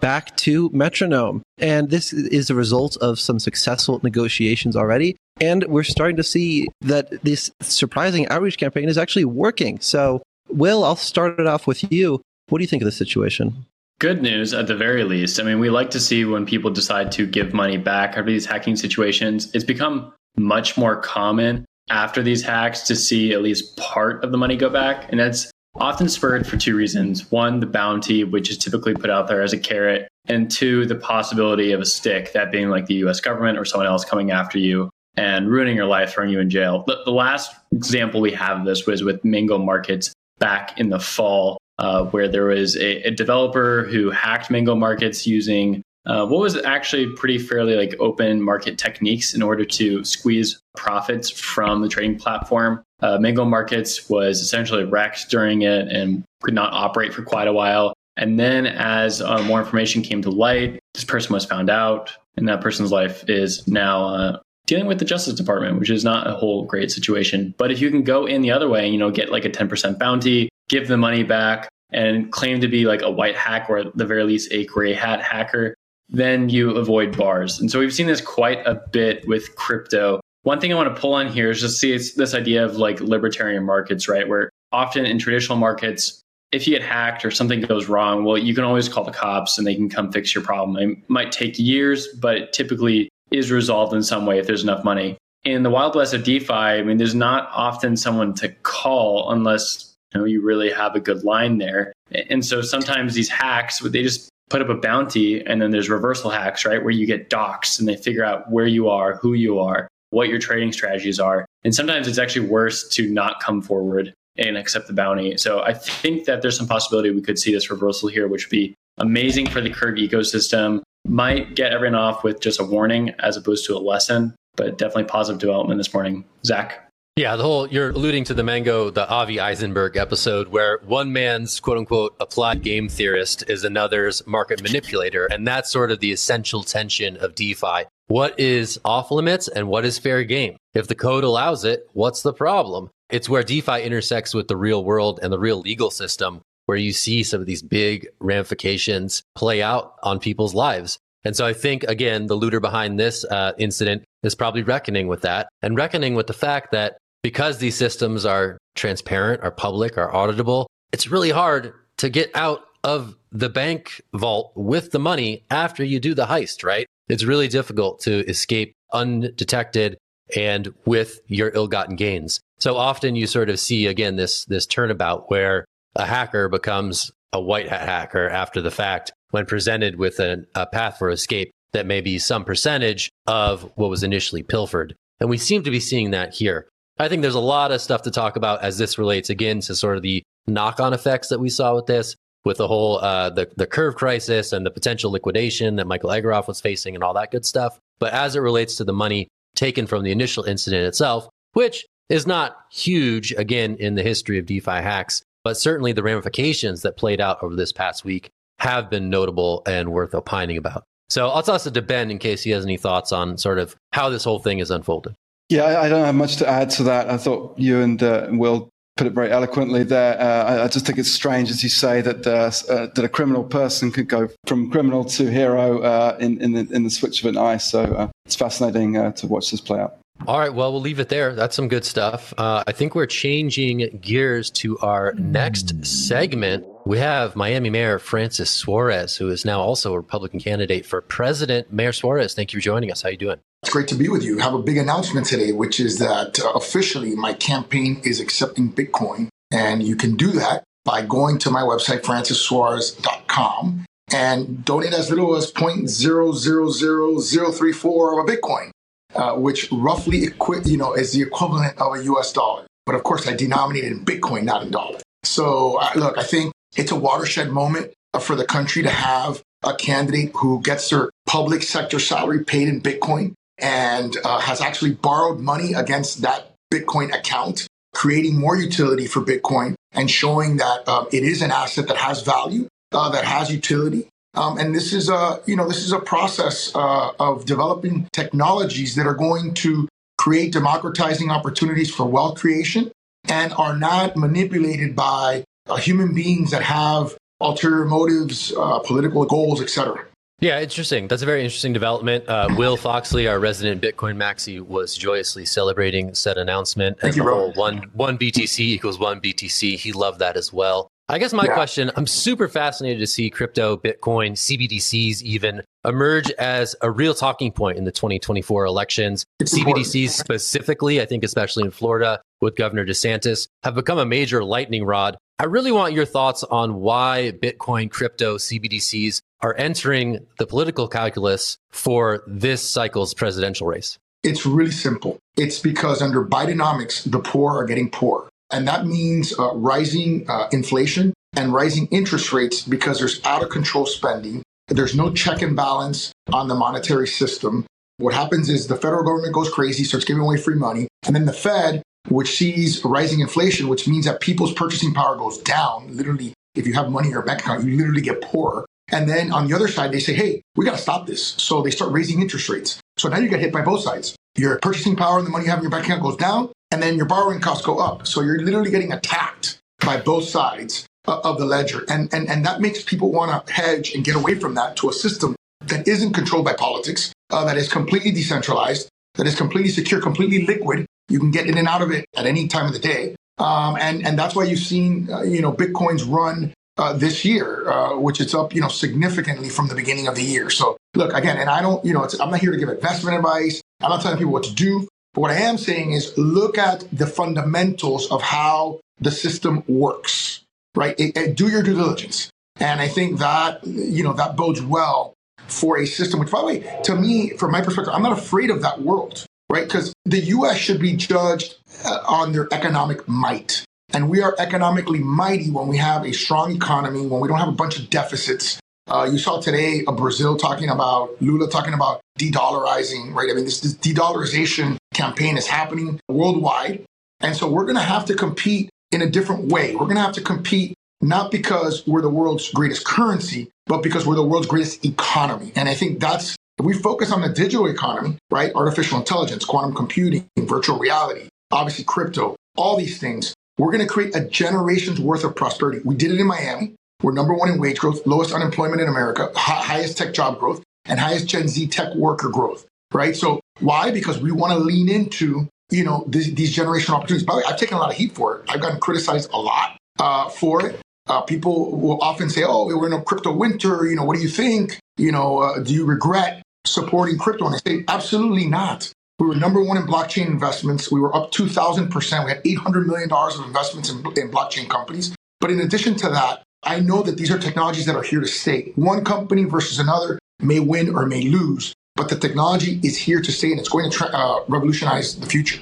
back 0.00 0.36
to 0.36 0.68
Metronome. 0.70 1.42
And 1.56 1.88
this 1.88 2.12
is 2.12 2.50
a 2.50 2.54
result 2.54 2.98
of 2.98 3.18
some 3.18 3.38
successful 3.38 4.00
negotiations 4.02 4.76
already. 4.76 5.16
And 5.40 5.64
we're 5.64 5.82
starting 5.82 6.18
to 6.18 6.22
see 6.22 6.68
that 6.82 7.24
this 7.24 7.50
surprising 7.62 8.28
outreach 8.28 8.58
campaign 8.58 8.90
is 8.90 8.98
actually 8.98 9.24
working. 9.24 9.80
So, 9.80 10.22
Will, 10.50 10.84
I'll 10.84 10.96
start 10.96 11.40
it 11.40 11.46
off 11.46 11.66
with 11.66 11.90
you. 11.90 12.20
What 12.50 12.58
do 12.58 12.64
you 12.64 12.68
think 12.68 12.82
of 12.82 12.86
the 12.86 12.92
situation? 12.92 13.64
Good 13.98 14.20
news 14.20 14.52
at 14.52 14.66
the 14.66 14.76
very 14.76 15.04
least. 15.04 15.40
I 15.40 15.42
mean, 15.42 15.58
we 15.58 15.70
like 15.70 15.88
to 15.92 16.00
see 16.00 16.26
when 16.26 16.44
people 16.44 16.70
decide 16.70 17.12
to 17.12 17.26
give 17.26 17.54
money 17.54 17.78
back 17.78 18.10
after 18.10 18.24
these 18.24 18.44
hacking 18.44 18.76
situations. 18.76 19.50
It's 19.54 19.64
become 19.64 20.12
much 20.36 20.76
more 20.76 20.96
common 20.96 21.64
after 21.90 22.22
these 22.22 22.42
hacks 22.42 22.82
to 22.82 22.96
see 22.96 23.32
at 23.32 23.42
least 23.42 23.76
part 23.76 24.24
of 24.24 24.32
the 24.32 24.38
money 24.38 24.56
go 24.56 24.70
back. 24.70 25.10
And 25.10 25.20
that's 25.20 25.50
often 25.76 26.08
spurred 26.08 26.46
for 26.46 26.56
two 26.56 26.74
reasons. 26.74 27.30
One, 27.30 27.60
the 27.60 27.66
bounty, 27.66 28.24
which 28.24 28.50
is 28.50 28.58
typically 28.58 28.94
put 28.94 29.10
out 29.10 29.28
there 29.28 29.42
as 29.42 29.52
a 29.52 29.58
carrot. 29.58 30.08
And 30.26 30.50
two, 30.50 30.86
the 30.86 30.94
possibility 30.94 31.72
of 31.72 31.80
a 31.80 31.86
stick, 31.86 32.32
that 32.32 32.52
being 32.52 32.70
like 32.70 32.86
the 32.86 32.94
US 33.06 33.20
government 33.20 33.58
or 33.58 33.64
someone 33.64 33.86
else 33.86 34.04
coming 34.04 34.30
after 34.30 34.58
you 34.58 34.90
and 35.16 35.50
ruining 35.50 35.76
your 35.76 35.86
life, 35.86 36.12
throwing 36.12 36.30
you 36.30 36.40
in 36.40 36.48
jail. 36.48 36.84
The, 36.86 37.02
the 37.04 37.10
last 37.10 37.52
example 37.72 38.20
we 38.20 38.32
have 38.32 38.60
of 38.60 38.64
this 38.64 38.86
was 38.86 39.02
with 39.02 39.24
Mango 39.24 39.58
Markets 39.58 40.12
back 40.38 40.78
in 40.78 40.88
the 40.88 41.00
fall 41.00 41.58
uh, 41.80 42.04
where 42.06 42.28
there 42.28 42.44
was 42.44 42.76
a, 42.76 43.08
a, 43.08 43.10
developer 43.10 43.84
who 43.84 44.10
hacked 44.10 44.50
Mango 44.50 44.74
Markets 44.74 45.26
using 45.26 45.82
uh, 46.06 46.26
what 46.26 46.40
was 46.40 46.56
actually 46.56 47.08
pretty 47.14 47.38
fairly 47.38 47.74
like 47.74 47.94
open 48.00 48.42
market 48.42 48.78
techniques 48.78 49.34
in 49.34 49.42
order 49.42 49.64
to 49.64 50.02
squeeze 50.04 50.60
profits 50.76 51.30
from 51.30 51.82
the 51.82 51.88
trading 51.88 52.18
platform. 52.18 52.82
Uh, 53.00 53.18
Mango 53.18 53.44
Markets 53.44 54.08
was 54.08 54.40
essentially 54.40 54.84
wrecked 54.84 55.30
during 55.30 55.62
it 55.62 55.88
and 55.88 56.24
could 56.42 56.54
not 56.54 56.72
operate 56.72 57.12
for 57.12 57.22
quite 57.22 57.48
a 57.48 57.52
while. 57.52 57.92
And 58.16 58.38
then, 58.38 58.66
as 58.66 59.22
uh, 59.22 59.42
more 59.44 59.60
information 59.60 60.02
came 60.02 60.20
to 60.22 60.30
light, 60.30 60.78
this 60.94 61.04
person 61.04 61.32
was 61.32 61.44
found 61.44 61.70
out, 61.70 62.12
and 62.36 62.48
that 62.48 62.60
person's 62.60 62.92
life 62.92 63.24
is 63.28 63.66
now 63.66 64.04
uh, 64.06 64.38
dealing 64.66 64.86
with 64.86 64.98
the 64.98 65.04
Justice 65.04 65.34
Department, 65.34 65.78
which 65.78 65.90
is 65.90 66.04
not 66.04 66.26
a 66.26 66.34
whole 66.34 66.64
great 66.64 66.90
situation. 66.90 67.54
But 67.56 67.70
if 67.70 67.80
you 67.80 67.90
can 67.90 68.02
go 68.02 68.26
in 68.26 68.42
the 68.42 68.50
other 68.50 68.68
way 68.68 68.84
and 68.84 68.92
you 68.92 68.98
know 68.98 69.10
get 69.10 69.30
like 69.30 69.44
a 69.44 69.50
10% 69.50 69.98
bounty, 69.98 70.50
give 70.68 70.88
the 70.88 70.96
money 70.96 71.22
back, 71.22 71.68
and 71.92 72.30
claim 72.30 72.60
to 72.60 72.68
be 72.68 72.84
like 72.84 73.02
a 73.02 73.10
white 73.10 73.36
hat 73.36 73.66
or 73.68 73.78
at 73.78 73.96
the 73.96 74.04
very 74.04 74.24
least 74.24 74.52
a 74.52 74.64
gray 74.66 74.92
hat 74.92 75.22
hacker, 75.22 75.74
then 76.10 76.48
you 76.48 76.72
avoid 76.76 77.16
bars. 77.16 77.60
And 77.60 77.70
so 77.70 77.78
we've 77.78 77.94
seen 77.94 78.06
this 78.06 78.20
quite 78.20 78.66
a 78.66 78.74
bit 78.92 79.26
with 79.26 79.54
crypto. 79.56 80.20
One 80.42 80.60
thing 80.60 80.72
I 80.72 80.76
want 80.76 80.94
to 80.94 81.00
pull 81.00 81.14
on 81.14 81.28
here 81.28 81.50
is 81.50 81.60
just 81.60 81.80
see 81.80 81.96
this 81.96 82.34
idea 82.34 82.64
of 82.64 82.76
like 82.76 83.00
libertarian 83.00 83.64
markets, 83.64 84.08
right? 84.08 84.28
Where 84.28 84.50
often 84.72 85.06
in 85.06 85.18
traditional 85.18 85.58
markets, 85.58 86.20
if 86.52 86.66
you 86.66 86.76
get 86.76 86.86
hacked 86.86 87.24
or 87.24 87.30
something 87.30 87.60
goes 87.60 87.88
wrong, 87.88 88.24
well, 88.24 88.36
you 88.36 88.54
can 88.54 88.64
always 88.64 88.88
call 88.88 89.04
the 89.04 89.12
cops 89.12 89.56
and 89.56 89.66
they 89.66 89.74
can 89.74 89.88
come 89.88 90.10
fix 90.10 90.34
your 90.34 90.42
problem. 90.42 90.76
It 90.76 90.98
might 91.08 91.30
take 91.30 91.58
years, 91.58 92.08
but 92.08 92.36
it 92.36 92.52
typically 92.52 93.08
is 93.30 93.52
resolved 93.52 93.94
in 93.94 94.02
some 94.02 94.26
way 94.26 94.38
if 94.38 94.46
there's 94.46 94.64
enough 94.64 94.82
money. 94.82 95.16
In 95.44 95.62
the 95.62 95.70
wild 95.70 95.94
west 95.94 96.12
of 96.12 96.24
DeFi, 96.24 96.52
I 96.52 96.82
mean, 96.82 96.96
there's 96.96 97.14
not 97.14 97.48
often 97.52 97.96
someone 97.96 98.34
to 98.34 98.48
call 98.48 99.30
unless 99.30 99.90
you 100.12 100.20
know 100.20 100.26
you 100.26 100.42
really 100.42 100.70
have 100.70 100.96
a 100.96 101.00
good 101.00 101.24
line 101.24 101.58
there 101.58 101.92
and 102.10 102.44
so 102.44 102.62
sometimes 102.62 103.14
these 103.14 103.28
hacks 103.28 103.78
they 103.78 104.02
just 104.02 104.29
put 104.50 104.60
up 104.60 104.68
a 104.68 104.74
bounty 104.74 105.44
and 105.46 105.62
then 105.62 105.70
there's 105.70 105.88
reversal 105.88 106.28
hacks 106.28 106.66
right 106.66 106.82
where 106.82 106.92
you 106.92 107.06
get 107.06 107.30
docs 107.30 107.78
and 107.78 107.88
they 107.88 107.96
figure 107.96 108.24
out 108.24 108.50
where 108.50 108.66
you 108.66 108.88
are 108.88 109.16
who 109.16 109.32
you 109.32 109.58
are 109.58 109.88
what 110.10 110.28
your 110.28 110.38
trading 110.38 110.72
strategies 110.72 111.18
are. 111.18 111.46
And 111.64 111.74
sometimes 111.74 112.08
it's 112.08 112.18
actually 112.18 112.48
worse 112.48 112.88
to 112.90 113.08
not 113.08 113.40
come 113.40 113.62
forward 113.62 114.12
and 114.36 114.56
accept 114.56 114.86
the 114.86 114.92
bounty. 114.92 115.36
So 115.36 115.60
i 115.62 115.72
think 115.72 116.24
that 116.26 116.42
there's 116.42 116.56
some 116.56 116.68
possibility 116.68 117.10
we 117.10 117.22
could 117.22 117.38
see 117.38 117.52
this 117.52 117.70
reversal 117.70 118.08
here 118.08 118.28
which 118.28 118.46
would 118.46 118.50
be 118.50 118.74
amazing 118.98 119.48
for 119.48 119.60
the 119.60 119.70
curve 119.70 119.96
ecosystem. 119.96 120.82
Might 121.08 121.54
get 121.56 121.72
everyone 121.72 121.94
off 121.94 122.22
with 122.22 122.40
just 122.40 122.60
a 122.60 122.64
warning 122.64 123.14
as 123.20 123.36
opposed 123.36 123.64
to 123.66 123.76
a 123.76 123.78
lesson 123.78 124.34
but 124.56 124.76
definitely 124.76 125.04
positive 125.04 125.40
development 125.40 125.78
this 125.78 125.94
morning. 125.94 126.24
Zach 126.44 126.89
yeah, 127.20 127.36
the 127.36 127.42
whole 127.42 127.68
you're 127.68 127.90
alluding 127.90 128.24
to 128.24 128.32
the 128.32 128.42
Mango, 128.42 128.88
the 128.88 129.06
Avi 129.06 129.38
Eisenberg 129.40 129.98
episode, 129.98 130.48
where 130.48 130.78
one 130.86 131.12
man's 131.12 131.60
quote 131.60 131.76
unquote 131.76 132.16
applied 132.18 132.62
game 132.62 132.88
theorist 132.88 133.44
is 133.46 133.62
another's 133.62 134.26
market 134.26 134.62
manipulator. 134.62 135.26
And 135.26 135.46
that's 135.46 135.70
sort 135.70 135.90
of 135.90 136.00
the 136.00 136.12
essential 136.12 136.62
tension 136.62 137.18
of 137.18 137.34
DeFi. 137.34 137.84
What 138.06 138.40
is 138.40 138.80
off 138.86 139.10
limits 139.10 139.48
and 139.48 139.68
what 139.68 139.84
is 139.84 139.98
fair 139.98 140.24
game? 140.24 140.56
If 140.72 140.88
the 140.88 140.94
code 140.94 141.22
allows 141.22 141.62
it, 141.66 141.86
what's 141.92 142.22
the 142.22 142.32
problem? 142.32 142.88
It's 143.10 143.28
where 143.28 143.42
DeFi 143.42 143.82
intersects 143.82 144.32
with 144.32 144.48
the 144.48 144.56
real 144.56 144.82
world 144.82 145.20
and 145.22 145.30
the 145.30 145.38
real 145.38 145.60
legal 145.60 145.90
system, 145.90 146.40
where 146.64 146.78
you 146.78 146.92
see 146.92 147.22
some 147.22 147.40
of 147.40 147.46
these 147.46 147.62
big 147.62 148.08
ramifications 148.20 149.22
play 149.34 149.60
out 149.62 149.96
on 150.02 150.20
people's 150.20 150.54
lives. 150.54 150.98
And 151.24 151.36
so 151.36 151.44
I 151.44 151.52
think, 151.52 151.82
again, 151.82 152.28
the 152.28 152.34
looter 152.34 152.60
behind 152.60 152.98
this 152.98 153.24
uh, 153.24 153.52
incident 153.58 154.04
is 154.22 154.34
probably 154.34 154.62
reckoning 154.62 155.06
with 155.06 155.20
that 155.20 155.48
and 155.60 155.76
reckoning 155.76 156.14
with 156.14 156.26
the 156.26 156.32
fact 156.32 156.72
that 156.72 156.96
because 157.22 157.58
these 157.58 157.76
systems 157.76 158.24
are 158.24 158.58
transparent, 158.74 159.42
are 159.42 159.50
public, 159.50 159.98
are 159.98 160.10
auditable, 160.12 160.66
it's 160.92 161.08
really 161.08 161.30
hard 161.30 161.74
to 161.98 162.08
get 162.08 162.30
out 162.34 162.64
of 162.82 163.16
the 163.30 163.48
bank 163.48 164.00
vault 164.14 164.52
with 164.56 164.90
the 164.90 164.98
money 164.98 165.44
after 165.50 165.84
you 165.84 166.00
do 166.00 166.14
the 166.14 166.26
heist, 166.26 166.64
right? 166.64 166.86
It's 167.08 167.24
really 167.24 167.48
difficult 167.48 168.00
to 168.00 168.26
escape 168.26 168.72
undetected 168.92 169.98
and 170.34 170.72
with 170.86 171.20
your 171.26 171.50
ill-gotten 171.54 171.96
gains. 171.96 172.40
So 172.58 172.76
often 172.76 173.16
you 173.16 173.26
sort 173.26 173.50
of 173.50 173.58
see 173.58 173.86
again 173.86 174.16
this 174.16 174.44
this 174.44 174.66
turnabout 174.66 175.30
where 175.30 175.64
a 175.96 176.06
hacker 176.06 176.48
becomes 176.48 177.10
a 177.32 177.40
white 177.40 177.68
hat 177.68 177.88
hacker 177.88 178.28
after 178.28 178.60
the 178.60 178.70
fact 178.70 179.12
when 179.30 179.46
presented 179.46 179.96
with 179.96 180.18
an, 180.18 180.46
a 180.54 180.66
path 180.66 180.98
for 180.98 181.10
escape 181.10 181.50
that 181.72 181.86
may 181.86 182.00
be 182.00 182.18
some 182.18 182.44
percentage 182.44 183.10
of 183.26 183.70
what 183.76 183.90
was 183.90 184.02
initially 184.02 184.42
pilfered. 184.42 184.94
And 185.20 185.30
we 185.30 185.38
seem 185.38 185.62
to 185.64 185.70
be 185.70 185.80
seeing 185.80 186.10
that 186.10 186.34
here. 186.34 186.66
I 187.00 187.08
think 187.08 187.22
there's 187.22 187.34
a 187.34 187.40
lot 187.40 187.72
of 187.72 187.80
stuff 187.80 188.02
to 188.02 188.10
talk 188.10 188.36
about 188.36 188.62
as 188.62 188.76
this 188.76 188.98
relates 188.98 189.30
again 189.30 189.60
to 189.60 189.74
sort 189.74 189.96
of 189.96 190.02
the 190.02 190.22
knock 190.46 190.80
on 190.80 190.92
effects 190.92 191.28
that 191.28 191.40
we 191.40 191.48
saw 191.48 191.74
with 191.74 191.86
this, 191.86 192.14
with 192.44 192.58
the 192.58 192.68
whole 192.68 192.98
uh, 192.98 193.30
the 193.30 193.50
the 193.56 193.66
curve 193.66 193.94
crisis 193.94 194.52
and 194.52 194.66
the 194.66 194.70
potential 194.70 195.10
liquidation 195.10 195.76
that 195.76 195.86
Michael 195.86 196.10
Egorov 196.10 196.46
was 196.46 196.60
facing 196.60 196.94
and 196.94 197.02
all 197.02 197.14
that 197.14 197.30
good 197.30 197.46
stuff. 197.46 197.78
But 198.00 198.12
as 198.12 198.36
it 198.36 198.40
relates 198.40 198.76
to 198.76 198.84
the 198.84 198.92
money 198.92 199.28
taken 199.56 199.86
from 199.86 200.04
the 200.04 200.12
initial 200.12 200.44
incident 200.44 200.86
itself, 200.86 201.26
which 201.54 201.86
is 202.10 202.26
not 202.26 202.58
huge 202.70 203.32
again 203.32 203.76
in 203.76 203.94
the 203.94 204.02
history 204.02 204.38
of 204.38 204.44
DeFi 204.44 204.70
hacks, 204.70 205.22
but 205.42 205.56
certainly 205.56 205.92
the 205.92 206.02
ramifications 206.02 206.82
that 206.82 206.98
played 206.98 207.20
out 207.20 207.42
over 207.42 207.56
this 207.56 207.72
past 207.72 208.04
week 208.04 208.28
have 208.58 208.90
been 208.90 209.08
notable 209.08 209.62
and 209.66 209.90
worth 209.90 210.14
opining 210.14 210.58
about. 210.58 210.84
So 211.08 211.28
I'll 211.30 211.42
toss 211.42 211.66
it 211.66 211.72
to 211.74 211.82
Ben 211.82 212.10
in 212.10 212.18
case 212.18 212.42
he 212.42 212.50
has 212.50 212.64
any 212.64 212.76
thoughts 212.76 213.10
on 213.10 213.38
sort 213.38 213.58
of 213.58 213.74
how 213.94 214.10
this 214.10 214.22
whole 214.22 214.38
thing 214.38 214.58
is 214.58 214.70
unfolded. 214.70 215.14
Yeah, 215.50 215.80
I 215.80 215.88
don't 215.88 216.04
have 216.04 216.14
much 216.14 216.36
to 216.36 216.48
add 216.48 216.70
to 216.70 216.84
that. 216.84 217.10
I 217.10 217.16
thought 217.16 217.58
you 217.58 217.80
and 217.80 218.00
uh, 218.00 218.28
Will 218.30 218.70
put 218.96 219.08
it 219.08 219.14
very 219.14 219.32
eloquently 219.32 219.82
there. 219.82 220.20
Uh, 220.20 220.64
I, 220.64 220.68
just 220.68 220.86
think 220.86 220.98
it's 220.98 221.10
strange, 221.10 221.50
as 221.50 221.62
you 221.64 221.68
say, 221.68 222.02
that 222.02 222.24
uh, 222.24 222.52
uh, 222.72 222.86
that 222.94 223.04
a 223.04 223.08
criminal 223.08 223.42
person 223.42 223.90
could 223.90 224.08
go 224.08 224.28
from 224.46 224.70
criminal 224.70 225.04
to 225.06 225.28
hero 225.28 225.80
uh, 225.80 226.16
in 226.20 226.40
in 226.40 226.52
the, 226.52 226.68
in 226.72 226.84
the 226.84 226.90
switch 226.90 227.24
of 227.24 227.30
an 227.30 227.36
eye. 227.36 227.56
So 227.56 227.82
uh, 227.82 228.08
it's 228.26 228.36
fascinating 228.36 228.96
uh, 228.96 229.10
to 229.12 229.26
watch 229.26 229.50
this 229.50 229.60
play 229.60 229.80
out. 229.80 229.96
All 230.28 230.38
right, 230.38 230.52
well, 230.52 230.70
we'll 230.70 230.82
leave 230.82 231.00
it 231.00 231.08
there. 231.08 231.34
That's 231.34 231.56
some 231.56 231.66
good 231.66 231.84
stuff. 231.84 232.34
I 232.36 232.72
think 232.72 232.94
we're 232.94 233.06
changing 233.06 233.98
gears 234.02 234.50
to 234.50 234.78
our 234.80 235.14
next 235.14 235.84
segment. 235.84 236.66
We 236.84 236.98
have 236.98 237.36
Miami 237.36 237.70
Mayor 237.70 237.98
Francis 237.98 238.50
Suarez, 238.50 239.16
who 239.16 239.30
is 239.30 239.46
now 239.46 239.60
also 239.60 239.94
a 239.94 239.96
Republican 239.96 240.38
candidate 240.38 240.84
for 240.84 241.00
president. 241.00 241.72
Mayor 241.72 241.94
Suarez, 241.94 242.34
thank 242.34 242.52
you 242.52 242.58
for 242.58 242.62
joining 242.62 242.92
us. 242.92 243.00
How 243.00 243.08
you 243.08 243.16
doing? 243.16 243.40
It's 243.62 243.72
great 243.72 243.88
to 243.88 243.94
be 243.94 244.08
with 244.08 244.24
you. 244.24 244.40
I 244.40 244.44
have 244.44 244.54
a 244.54 244.62
big 244.62 244.78
announcement 244.78 245.26
today, 245.26 245.52
which 245.52 245.80
is 245.80 245.98
that 245.98 246.40
uh, 246.40 246.52
officially 246.54 247.14
my 247.14 247.34
campaign 247.34 248.00
is 248.04 248.18
accepting 248.18 248.72
Bitcoin. 248.72 249.28
And 249.52 249.82
you 249.82 249.96
can 249.96 250.16
do 250.16 250.30
that 250.32 250.64
by 250.84 251.02
going 251.02 251.36
to 251.40 251.50
my 251.50 251.60
website, 251.60 252.00
francissuarez.com, 252.00 253.84
and 254.12 254.64
donate 254.64 254.94
as 254.94 255.10
little 255.10 255.36
as 255.36 255.52
0.000034 255.52 258.12
of 258.12 258.18
a 258.28 258.32
Bitcoin, 258.32 258.70
uh, 259.14 259.34
which 259.34 259.70
roughly 259.70 260.24
equi- 260.24 260.62
you 260.64 260.78
know, 260.78 260.94
is 260.94 261.12
the 261.12 261.20
equivalent 261.20 261.76
of 261.78 261.94
a 261.94 262.02
US 262.04 262.32
dollar. 262.32 262.64
But 262.86 262.94
of 262.94 263.02
course, 263.02 263.28
I 263.28 263.34
denominate 263.34 263.84
it 263.84 263.92
in 263.92 264.06
Bitcoin, 264.06 264.44
not 264.44 264.62
in 264.62 264.70
dollars. 264.70 265.02
So, 265.22 265.76
uh, 265.76 265.90
look, 265.96 266.16
I 266.16 266.22
think 266.22 266.54
it's 266.76 266.92
a 266.92 266.96
watershed 266.96 267.50
moment 267.50 267.92
for 268.20 268.34
the 268.34 268.46
country 268.46 268.82
to 268.82 268.90
have 268.90 269.42
a 269.62 269.74
candidate 269.74 270.30
who 270.34 270.62
gets 270.62 270.88
their 270.88 271.10
public 271.26 271.62
sector 271.62 271.98
salary 271.98 272.42
paid 272.42 272.66
in 272.66 272.80
Bitcoin 272.80 273.34
and 273.62 274.16
uh, 274.24 274.38
has 274.40 274.60
actually 274.60 274.92
borrowed 274.92 275.40
money 275.40 275.72
against 275.72 276.22
that 276.22 276.52
Bitcoin 276.72 277.14
account, 277.16 277.66
creating 277.94 278.38
more 278.38 278.56
utility 278.56 279.06
for 279.06 279.20
Bitcoin 279.20 279.74
and 279.92 280.10
showing 280.10 280.58
that 280.58 280.82
uh, 280.86 281.04
it 281.12 281.24
is 281.24 281.42
an 281.42 281.50
asset 281.50 281.88
that 281.88 281.96
has 281.96 282.22
value, 282.22 282.68
uh, 282.92 283.10
that 283.10 283.24
has 283.24 283.52
utility. 283.52 284.08
Um, 284.34 284.58
and 284.58 284.74
this 284.74 284.92
is 284.92 285.08
a, 285.08 285.40
you 285.46 285.56
know, 285.56 285.66
this 285.66 285.84
is 285.84 285.92
a 285.92 285.98
process 285.98 286.70
uh, 286.74 287.10
of 287.18 287.44
developing 287.46 288.06
technologies 288.12 288.94
that 288.94 289.06
are 289.06 289.14
going 289.14 289.54
to 289.54 289.88
create 290.18 290.52
democratizing 290.52 291.30
opportunities 291.30 291.92
for 291.92 292.04
wealth 292.04 292.38
creation 292.38 292.92
and 293.28 293.52
are 293.54 293.76
not 293.76 294.16
manipulated 294.16 294.94
by 294.94 295.44
uh, 295.68 295.76
human 295.76 296.14
beings 296.14 296.52
that 296.52 296.62
have 296.62 297.16
ulterior 297.40 297.86
motives, 297.86 298.52
uh, 298.56 298.78
political 298.80 299.24
goals, 299.24 299.60
etc. 299.60 300.04
Yeah, 300.40 300.60
interesting. 300.60 301.06
That's 301.06 301.22
a 301.22 301.26
very 301.26 301.44
interesting 301.44 301.74
development. 301.74 302.26
Uh, 302.26 302.48
Will 302.56 302.76
Foxley, 302.76 303.28
our 303.28 303.38
resident 303.38 303.82
Bitcoin 303.82 304.16
maxi, 304.16 304.60
was 304.60 304.96
joyously 304.96 305.44
celebrating 305.44 306.14
said 306.14 306.38
announcement. 306.38 306.98
Thank 306.98 307.16
you, 307.16 307.24
the 307.24 307.30
whole 307.30 307.52
one 307.52 307.90
one 307.92 308.16
BTC 308.16 308.58
equals 308.60 308.98
one 308.98 309.20
BTC. 309.20 309.76
He 309.76 309.92
loved 309.92 310.18
that 310.20 310.36
as 310.36 310.52
well. 310.52 310.88
I 311.10 311.18
guess 311.18 311.34
my 311.34 311.44
yeah. 311.44 311.54
question: 311.54 311.90
I'm 311.96 312.06
super 312.06 312.48
fascinated 312.48 313.00
to 313.00 313.06
see 313.06 313.28
crypto, 313.28 313.76
Bitcoin, 313.76 314.32
CBDCs 314.32 315.22
even 315.22 315.62
emerge 315.84 316.30
as 316.32 316.74
a 316.80 316.90
real 316.90 317.14
talking 317.14 317.52
point 317.52 317.76
in 317.76 317.84
the 317.84 317.92
2024 317.92 318.64
elections. 318.64 319.24
It's 319.40 319.52
CBDCs 319.52 319.94
important. 319.94 320.10
specifically, 320.10 321.00
I 321.02 321.06
think, 321.06 321.22
especially 321.22 321.64
in 321.64 321.70
Florida 321.70 322.22
with 322.40 322.56
Governor 322.56 322.86
DeSantis, 322.86 323.46
have 323.62 323.74
become 323.74 323.98
a 323.98 324.06
major 324.06 324.42
lightning 324.42 324.84
rod. 324.84 325.18
I 325.38 325.44
really 325.44 325.72
want 325.72 325.94
your 325.94 326.04
thoughts 326.04 326.44
on 326.44 326.76
why 326.76 327.32
Bitcoin, 327.42 327.90
crypto, 327.90 328.36
CBDCs 328.36 329.20
are 329.42 329.54
entering 329.56 330.26
the 330.38 330.46
political 330.46 330.88
calculus 330.88 331.58
for 331.70 332.22
this 332.26 332.62
cycle's 332.62 333.14
presidential 333.14 333.66
race? 333.66 333.98
It's 334.22 334.44
really 334.44 334.70
simple. 334.70 335.18
It's 335.36 335.58
because 335.58 336.02
under 336.02 336.24
Bidenomics, 336.24 337.10
the 337.10 337.20
poor 337.20 337.52
are 337.56 337.64
getting 337.64 337.90
poorer. 337.90 338.28
And 338.52 338.66
that 338.68 338.86
means 338.86 339.38
uh, 339.38 339.54
rising 339.54 340.28
uh, 340.28 340.48
inflation 340.52 341.14
and 341.36 341.52
rising 341.52 341.86
interest 341.86 342.32
rates 342.32 342.62
because 342.62 342.98
there's 342.98 343.24
out 343.24 343.42
of 343.42 343.50
control 343.50 343.86
spending. 343.86 344.42
There's 344.68 344.94
no 344.94 345.12
check 345.12 345.42
and 345.42 345.56
balance 345.56 346.12
on 346.32 346.48
the 346.48 346.54
monetary 346.54 347.08
system. 347.08 347.64
What 347.98 348.14
happens 348.14 348.48
is 348.48 348.66
the 348.66 348.76
federal 348.76 349.04
government 349.04 349.34
goes 349.34 349.50
crazy, 349.50 349.84
starts 349.84 350.04
giving 350.04 350.22
away 350.22 350.36
free 350.36 350.54
money. 350.56 350.88
And 351.06 351.14
then 351.14 351.26
the 351.26 351.32
Fed, 351.32 351.82
which 352.08 352.36
sees 352.36 352.84
rising 352.84 353.20
inflation, 353.20 353.68
which 353.68 353.86
means 353.86 354.04
that 354.06 354.20
people's 354.20 354.52
purchasing 354.52 354.92
power 354.92 355.16
goes 355.16 355.38
down. 355.38 355.96
Literally, 355.96 356.34
if 356.54 356.66
you 356.66 356.72
have 356.74 356.90
money 356.90 357.08
in 357.08 357.12
your 357.12 357.22
bank 357.22 357.40
account, 357.40 357.64
you 357.64 357.76
literally 357.76 358.00
get 358.00 358.20
poorer. 358.20 358.64
And 358.92 359.08
then 359.08 359.32
on 359.32 359.46
the 359.46 359.54
other 359.54 359.68
side, 359.68 359.92
they 359.92 360.00
say, 360.00 360.14
hey, 360.14 360.42
we 360.56 360.64
got 360.64 360.72
to 360.72 360.82
stop 360.82 361.06
this. 361.06 361.24
So 361.38 361.62
they 361.62 361.70
start 361.70 361.92
raising 361.92 362.20
interest 362.20 362.48
rates. 362.48 362.80
So 362.96 363.08
now 363.08 363.18
you 363.18 363.28
get 363.28 363.40
hit 363.40 363.52
by 363.52 363.62
both 363.62 363.82
sides. 363.82 364.16
Your 364.36 364.58
purchasing 364.60 364.96
power 364.96 365.18
and 365.18 365.26
the 365.26 365.30
money 365.30 365.44
you 365.44 365.50
have 365.50 365.58
in 365.58 365.64
your 365.64 365.70
bank 365.70 365.84
account 365.84 366.02
goes 366.02 366.16
down, 366.16 366.50
and 366.70 366.82
then 366.82 366.96
your 366.96 367.06
borrowing 367.06 367.40
costs 367.40 367.64
go 367.64 367.78
up. 367.78 368.06
So 368.06 368.20
you're 368.20 368.42
literally 368.42 368.70
getting 368.70 368.92
attacked 368.92 369.58
by 369.84 370.00
both 370.00 370.24
sides 370.24 370.86
of 371.06 371.38
the 371.38 371.46
ledger. 371.46 371.84
And, 371.88 372.12
and, 372.12 372.28
and 372.28 372.44
that 372.46 372.60
makes 372.60 372.82
people 372.84 373.10
want 373.10 373.46
to 373.46 373.52
hedge 373.52 373.94
and 373.94 374.04
get 374.04 374.14
away 374.14 374.34
from 374.34 374.54
that 374.54 374.76
to 374.76 374.88
a 374.88 374.92
system 374.92 375.34
that 375.66 375.88
isn't 375.88 376.12
controlled 376.12 376.44
by 376.44 376.52
politics, 376.52 377.12
uh, 377.30 377.44
that 377.44 377.56
is 377.56 377.68
completely 377.68 378.12
decentralized, 378.12 378.88
that 379.14 379.26
is 379.26 379.34
completely 379.34 379.70
secure, 379.70 380.00
completely 380.00 380.46
liquid. 380.46 380.86
You 381.08 381.18
can 381.18 381.30
get 381.30 381.46
in 381.46 381.58
and 381.58 381.66
out 381.66 381.82
of 381.82 381.90
it 381.90 382.04
at 382.16 382.26
any 382.26 382.46
time 382.48 382.66
of 382.66 382.72
the 382.72 382.78
day. 382.78 383.16
Um, 383.38 383.76
and, 383.80 384.06
and 384.06 384.18
that's 384.18 384.34
why 384.34 384.44
you've 384.44 384.60
seen, 384.60 385.10
uh, 385.10 385.22
you 385.22 385.40
know, 385.40 385.52
Bitcoin's 385.52 386.04
run 386.04 386.52
uh, 386.76 386.92
this 386.92 387.24
year, 387.24 387.68
uh, 387.68 387.98
which 387.98 388.20
it's 388.20 388.34
up, 388.34 388.54
you 388.54 388.60
know, 388.60 388.68
significantly 388.68 389.48
from 389.48 389.68
the 389.68 389.74
beginning 389.74 390.08
of 390.08 390.14
the 390.14 390.22
year. 390.22 390.50
So 390.50 390.76
look, 390.94 391.12
again, 391.12 391.36
and 391.36 391.50
I 391.50 391.60
don't, 391.60 391.84
you 391.84 391.92
know, 391.92 392.06
I'm 392.20 392.30
not 392.30 392.40
here 392.40 392.52
to 392.52 392.56
give 392.56 392.68
investment 392.68 393.16
advice. 393.16 393.60
I'm 393.82 393.90
not 393.90 394.02
telling 394.02 394.18
people 394.18 394.32
what 394.32 394.44
to 394.44 394.54
do. 394.54 394.88
But 395.14 395.22
what 395.22 395.30
I 395.30 395.40
am 395.40 395.58
saying 395.58 395.92
is 395.92 396.16
look 396.16 396.56
at 396.56 396.84
the 396.92 397.06
fundamentals 397.06 398.10
of 398.10 398.22
how 398.22 398.80
the 399.00 399.10
system 399.10 399.64
works, 399.66 400.42
right? 400.76 400.98
It, 400.98 401.16
it, 401.16 401.36
do 401.36 401.48
your 401.48 401.62
due 401.62 401.74
diligence. 401.74 402.30
And 402.60 402.80
I 402.80 402.88
think 402.88 403.18
that, 403.18 403.66
you 403.66 404.04
know, 404.04 404.12
that 404.12 404.36
bodes 404.36 404.62
well 404.62 405.14
for 405.48 405.78
a 405.78 405.86
system, 405.86 406.20
which 406.20 406.30
by 406.30 406.40
the 406.40 406.46
way, 406.46 406.80
to 406.84 406.94
me, 406.94 407.30
from 407.30 407.50
my 407.50 407.60
perspective, 407.60 407.92
I'm 407.92 408.02
not 408.02 408.16
afraid 408.16 408.50
of 408.50 408.62
that 408.62 408.82
world, 408.82 409.24
right? 409.50 409.64
Because 409.64 409.92
the 410.04 410.20
US 410.20 410.58
should 410.58 410.80
be 410.80 410.94
judged 410.94 411.56
uh, 411.84 412.02
on 412.06 412.32
their 412.32 412.48
economic 412.52 413.08
might. 413.08 413.64
And 413.92 414.08
we 414.08 414.22
are 414.22 414.34
economically 414.38 415.00
mighty 415.00 415.50
when 415.50 415.66
we 415.66 415.78
have 415.78 416.04
a 416.04 416.12
strong 416.12 416.54
economy, 416.54 417.06
when 417.06 417.20
we 417.20 417.28
don't 417.28 417.38
have 417.38 417.48
a 417.48 417.52
bunch 417.52 417.78
of 417.78 417.90
deficits. 417.90 418.60
Uh, 418.86 419.08
you 419.10 419.18
saw 419.18 419.40
today 419.40 419.82
a 419.86 419.92
Brazil 419.92 420.36
talking 420.36 420.68
about 420.68 421.20
Lula 421.20 421.48
talking 421.48 421.74
about 421.74 422.00
de-dollarizing, 422.16 423.14
right? 423.14 423.30
I 423.30 423.34
mean, 423.34 423.44
this, 423.44 423.60
this 423.60 423.74
de-dollarization 423.74 424.76
campaign 424.94 425.36
is 425.36 425.46
happening 425.46 426.00
worldwide, 426.08 426.84
and 427.20 427.36
so 427.36 427.48
we're 427.48 427.64
going 427.64 427.76
to 427.76 427.82
have 427.82 428.04
to 428.06 428.14
compete 428.14 428.70
in 428.90 429.02
a 429.02 429.08
different 429.08 429.52
way. 429.52 429.74
We're 429.74 429.86
going 429.86 429.96
to 429.96 430.02
have 430.02 430.14
to 430.14 430.22
compete 430.22 430.74
not 431.00 431.30
because 431.30 431.86
we're 431.86 432.02
the 432.02 432.10
world's 432.10 432.50
greatest 432.50 432.84
currency, 432.84 433.48
but 433.66 433.82
because 433.82 434.06
we're 434.06 434.16
the 434.16 434.24
world's 434.24 434.46
greatest 434.46 434.84
economy. 434.84 435.52
And 435.54 435.68
I 435.68 435.74
think 435.74 436.00
that's 436.00 436.36
if 436.58 436.66
we 436.66 436.74
focus 436.74 437.10
on 437.10 437.22
the 437.22 437.28
digital 437.28 437.66
economy, 437.66 438.18
right? 438.30 438.52
Artificial 438.54 438.98
intelligence, 438.98 439.44
quantum 439.44 439.74
computing, 439.74 440.28
virtual 440.36 440.78
reality, 440.78 441.28
obviously 441.50 441.84
crypto, 441.84 442.36
all 442.56 442.76
these 442.76 442.98
things 442.98 443.34
we're 443.60 443.72
going 443.72 443.86
to 443.86 443.92
create 443.92 444.16
a 444.16 444.24
generation's 444.24 445.00
worth 445.00 445.24
of 445.24 445.36
prosperity. 445.36 445.80
We 445.84 445.94
did 445.94 446.10
it 446.10 446.18
in 446.18 446.26
Miami. 446.26 446.74
We're 447.02 447.12
number 447.12 447.34
one 447.34 447.50
in 447.50 447.60
wage 447.60 447.78
growth, 447.78 448.06
lowest 448.06 448.32
unemployment 448.32 448.80
in 448.80 448.88
America, 448.88 449.30
highest 449.34 449.98
tech 449.98 450.12
job 450.12 450.38
growth, 450.38 450.62
and 450.84 450.98
highest 450.98 451.26
Gen 451.26 451.48
Z 451.48 451.66
tech 451.68 451.94
worker 451.94 452.28
growth, 452.28 452.66
right? 452.92 453.16
So 453.16 453.40
why? 453.60 453.90
Because 453.90 454.18
we 454.18 454.32
want 454.32 454.52
to 454.52 454.58
lean 454.58 454.88
into, 454.88 455.48
you 455.70 455.84
know, 455.84 456.04
these, 456.08 456.34
these 456.34 456.54
generational 456.54 456.94
opportunities. 456.94 457.26
By 457.26 457.34
the 457.34 457.38
way, 457.38 457.44
I've 457.48 457.58
taken 457.58 457.76
a 457.76 457.80
lot 457.80 457.90
of 457.90 457.96
heat 457.96 458.14
for 458.14 458.38
it. 458.38 458.44
I've 458.48 458.60
gotten 458.60 458.80
criticized 458.80 459.30
a 459.32 459.38
lot 459.38 459.76
uh, 459.98 460.28
for 460.28 460.66
it. 460.66 460.80
Uh, 461.06 461.22
people 461.22 461.76
will 461.76 462.00
often 462.02 462.30
say, 462.30 462.42
"Oh, 462.44 462.66
we're 462.66 462.86
in 462.86 462.92
a 462.92 463.02
crypto 463.02 463.34
winter. 463.34 463.86
You 463.86 463.96
know, 463.96 464.04
what 464.04 464.16
do 464.16 464.22
you 464.22 464.28
think? 464.28 464.78
You 464.96 465.12
know, 465.12 465.38
uh, 465.38 465.58
do 465.58 465.72
you 465.72 465.84
regret 465.84 466.42
supporting 466.66 467.18
crypto?" 467.18 467.46
And 467.46 467.54
I 467.56 467.58
say, 467.58 467.84
"Absolutely 467.88 468.46
not. 468.46 468.92
We 469.20 469.26
were 469.26 469.34
number 469.34 469.62
one 469.62 469.76
in 469.76 469.82
blockchain 469.82 470.28
investments. 470.28 470.90
We 470.90 470.98
were 470.98 471.14
up 471.14 471.30
2,000%. 471.30 472.24
We 472.24 472.30
had 472.30 472.42
$800 472.42 472.86
million 472.86 473.12
of 473.12 473.46
investments 473.46 473.90
in, 473.90 473.98
in 473.98 474.30
blockchain 474.30 474.66
companies. 474.66 475.14
But 475.40 475.50
in 475.50 475.60
addition 475.60 475.94
to 475.96 476.08
that, 476.08 476.42
I 476.62 476.80
know 476.80 477.02
that 477.02 477.18
these 477.18 477.30
are 477.30 477.38
technologies 477.38 477.84
that 477.84 477.94
are 477.94 478.02
here 478.02 478.20
to 478.20 478.26
stay. 478.26 478.72
One 478.76 479.04
company 479.04 479.44
versus 479.44 479.78
another 479.78 480.18
may 480.40 480.58
win 480.58 480.94
or 480.94 481.04
may 481.04 481.24
lose, 481.24 481.74
but 481.96 482.08
the 482.08 482.16
technology 482.16 482.80
is 482.82 482.96
here 482.96 483.20
to 483.20 483.30
stay 483.30 483.50
and 483.50 483.60
it's 483.60 483.68
going 483.68 483.90
to 483.90 483.96
tra- 483.96 484.08
uh, 484.08 484.42
revolutionize 484.48 485.14
the 485.16 485.26
future. 485.26 485.60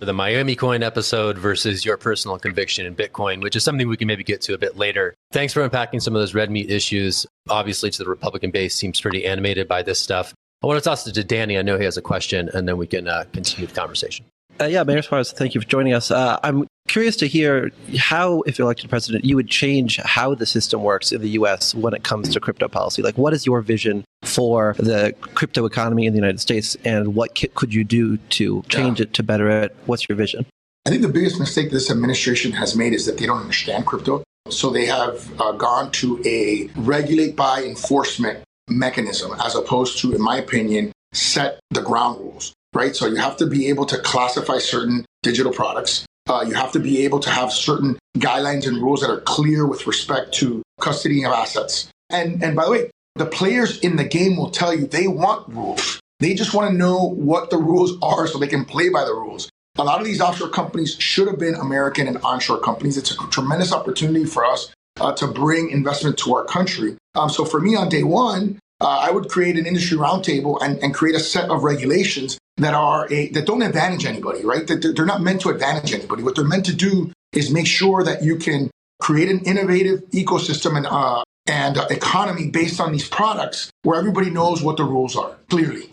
The 0.00 0.12
Miami 0.12 0.54
Coin 0.54 0.82
episode 0.82 1.38
versus 1.38 1.86
your 1.86 1.96
personal 1.96 2.38
conviction 2.38 2.84
in 2.84 2.94
Bitcoin, 2.94 3.42
which 3.42 3.56
is 3.56 3.64
something 3.64 3.88
we 3.88 3.96
can 3.96 4.06
maybe 4.06 4.22
get 4.22 4.42
to 4.42 4.54
a 4.54 4.58
bit 4.58 4.76
later. 4.76 5.14
Thanks 5.32 5.54
for 5.54 5.62
unpacking 5.62 6.00
some 6.00 6.14
of 6.14 6.20
those 6.20 6.34
red 6.34 6.50
meat 6.50 6.70
issues. 6.70 7.26
Obviously, 7.48 7.90
to 7.90 8.04
the 8.04 8.08
Republican 8.08 8.50
base, 8.50 8.74
seems 8.74 9.00
pretty 9.00 9.24
animated 9.24 9.66
by 9.66 9.82
this 9.82 9.98
stuff. 9.98 10.34
I 10.62 10.66
want 10.66 10.82
to 10.82 10.84
toss 10.84 11.06
it 11.06 11.12
to 11.12 11.24
Danny. 11.24 11.56
I 11.56 11.62
know 11.62 11.78
he 11.78 11.84
has 11.84 11.96
a 11.96 12.02
question, 12.02 12.50
and 12.52 12.68
then 12.68 12.76
we 12.76 12.86
can 12.86 13.06
uh, 13.06 13.24
continue 13.32 13.66
the 13.66 13.74
conversation. 13.74 14.26
Uh, 14.60 14.64
yeah, 14.64 14.82
Mayor 14.82 15.02
Suarez, 15.02 15.30
thank 15.30 15.54
you 15.54 15.60
for 15.60 15.68
joining 15.68 15.92
us. 15.92 16.10
Uh, 16.10 16.36
I'm 16.42 16.66
curious 16.88 17.14
to 17.18 17.28
hear 17.28 17.70
how, 17.96 18.40
if 18.42 18.58
elected 18.58 18.90
president, 18.90 19.24
you 19.24 19.36
would 19.36 19.48
change 19.48 19.98
how 19.98 20.34
the 20.34 20.46
system 20.46 20.82
works 20.82 21.12
in 21.12 21.20
the 21.20 21.30
U.S. 21.30 21.76
when 21.76 21.94
it 21.94 22.02
comes 22.02 22.30
to 22.30 22.40
crypto 22.40 22.66
policy. 22.66 23.02
Like, 23.02 23.16
what 23.16 23.32
is 23.32 23.46
your 23.46 23.60
vision 23.60 24.04
for 24.24 24.74
the 24.78 25.14
crypto 25.20 25.64
economy 25.64 26.06
in 26.06 26.12
the 26.12 26.18
United 26.18 26.40
States, 26.40 26.76
and 26.84 27.14
what 27.14 27.38
could 27.54 27.72
you 27.72 27.84
do 27.84 28.16
to 28.16 28.62
change 28.68 28.98
yeah. 28.98 29.04
it 29.04 29.14
to 29.14 29.22
better 29.22 29.48
it? 29.48 29.76
What's 29.86 30.08
your 30.08 30.16
vision? 30.16 30.44
I 30.86 30.90
think 30.90 31.02
the 31.02 31.08
biggest 31.08 31.38
mistake 31.38 31.70
this 31.70 31.88
administration 31.88 32.50
has 32.52 32.74
made 32.74 32.94
is 32.94 33.06
that 33.06 33.18
they 33.18 33.26
don't 33.26 33.40
understand 33.40 33.86
crypto. 33.86 34.24
So 34.50 34.70
they 34.70 34.86
have 34.86 35.30
uh, 35.40 35.52
gone 35.52 35.92
to 35.92 36.20
a 36.24 36.68
regulate 36.74 37.36
by 37.36 37.62
enforcement 37.62 38.42
mechanism 38.68 39.32
as 39.44 39.54
opposed 39.54 39.98
to, 39.98 40.14
in 40.14 40.20
my 40.20 40.36
opinion, 40.36 40.92
set 41.12 41.60
the 41.70 41.82
ground 41.82 42.18
rules, 42.20 42.52
right? 42.74 42.94
So 42.94 43.06
you 43.06 43.16
have 43.16 43.36
to 43.38 43.46
be 43.46 43.68
able 43.68 43.86
to 43.86 43.98
classify 43.98 44.58
certain 44.58 45.04
digital 45.22 45.52
products. 45.52 46.06
Uh, 46.28 46.44
you 46.46 46.54
have 46.54 46.72
to 46.72 46.78
be 46.78 47.04
able 47.04 47.20
to 47.20 47.30
have 47.30 47.52
certain 47.52 47.98
guidelines 48.18 48.66
and 48.66 48.82
rules 48.82 49.00
that 49.00 49.10
are 49.10 49.20
clear 49.20 49.66
with 49.66 49.86
respect 49.86 50.34
to 50.34 50.62
custody 50.80 51.24
of 51.24 51.32
assets. 51.32 51.88
And, 52.10 52.42
and 52.42 52.54
by 52.54 52.66
the 52.66 52.70
way, 52.70 52.90
the 53.14 53.26
players 53.26 53.78
in 53.80 53.96
the 53.96 54.04
game 54.04 54.36
will 54.36 54.50
tell 54.50 54.74
you 54.74 54.86
they 54.86 55.08
want 55.08 55.48
rules. 55.48 56.00
They 56.20 56.34
just 56.34 56.52
want 56.52 56.70
to 56.70 56.76
know 56.76 56.98
what 56.98 57.50
the 57.50 57.58
rules 57.58 57.96
are 58.02 58.26
so 58.26 58.38
they 58.38 58.46
can 58.46 58.64
play 58.64 58.88
by 58.88 59.04
the 59.04 59.14
rules. 59.14 59.48
A 59.78 59.84
lot 59.84 60.00
of 60.00 60.04
these 60.04 60.20
offshore 60.20 60.48
companies 60.48 60.96
should 60.98 61.28
have 61.28 61.38
been 61.38 61.54
American 61.54 62.08
and 62.08 62.18
onshore 62.18 62.60
companies. 62.60 62.96
It's 62.96 63.12
a 63.12 63.16
tremendous 63.28 63.72
opportunity 63.72 64.24
for 64.24 64.44
us 64.44 64.72
uh, 65.00 65.12
to 65.14 65.26
bring 65.26 65.70
investment 65.70 66.16
to 66.18 66.34
our 66.34 66.44
country. 66.44 66.96
Um, 67.14 67.30
so 67.30 67.44
for 67.44 67.60
me 67.60 67.76
on 67.76 67.88
day 67.88 68.02
one, 68.02 68.58
uh, 68.80 69.06
I 69.08 69.10
would 69.10 69.28
create 69.28 69.56
an 69.56 69.66
industry 69.66 69.96
roundtable 69.98 70.58
and, 70.62 70.78
and 70.82 70.94
create 70.94 71.16
a 71.16 71.20
set 71.20 71.50
of 71.50 71.64
regulations 71.64 72.38
that 72.58 72.74
are 72.74 73.12
a, 73.12 73.28
that 73.30 73.46
don't 73.46 73.62
advantage 73.62 74.04
anybody, 74.04 74.44
right? 74.44 74.66
That 74.66 74.92
they're 74.94 75.06
not 75.06 75.20
meant 75.20 75.40
to 75.42 75.48
advantage 75.48 75.92
anybody. 75.92 76.22
What 76.22 76.36
they're 76.36 76.44
meant 76.44 76.66
to 76.66 76.74
do 76.74 77.12
is 77.32 77.50
make 77.50 77.66
sure 77.66 78.04
that 78.04 78.22
you 78.22 78.36
can 78.36 78.70
create 79.00 79.28
an 79.28 79.40
innovative 79.40 80.00
ecosystem 80.10 80.76
and 80.76 80.86
uh, 80.86 81.22
and 81.48 81.78
uh, 81.78 81.86
economy 81.90 82.50
based 82.50 82.80
on 82.80 82.92
these 82.92 83.08
products 83.08 83.70
where 83.82 83.98
everybody 83.98 84.30
knows 84.30 84.62
what 84.62 84.76
the 84.76 84.84
rules 84.84 85.16
are 85.16 85.36
clearly. 85.48 85.90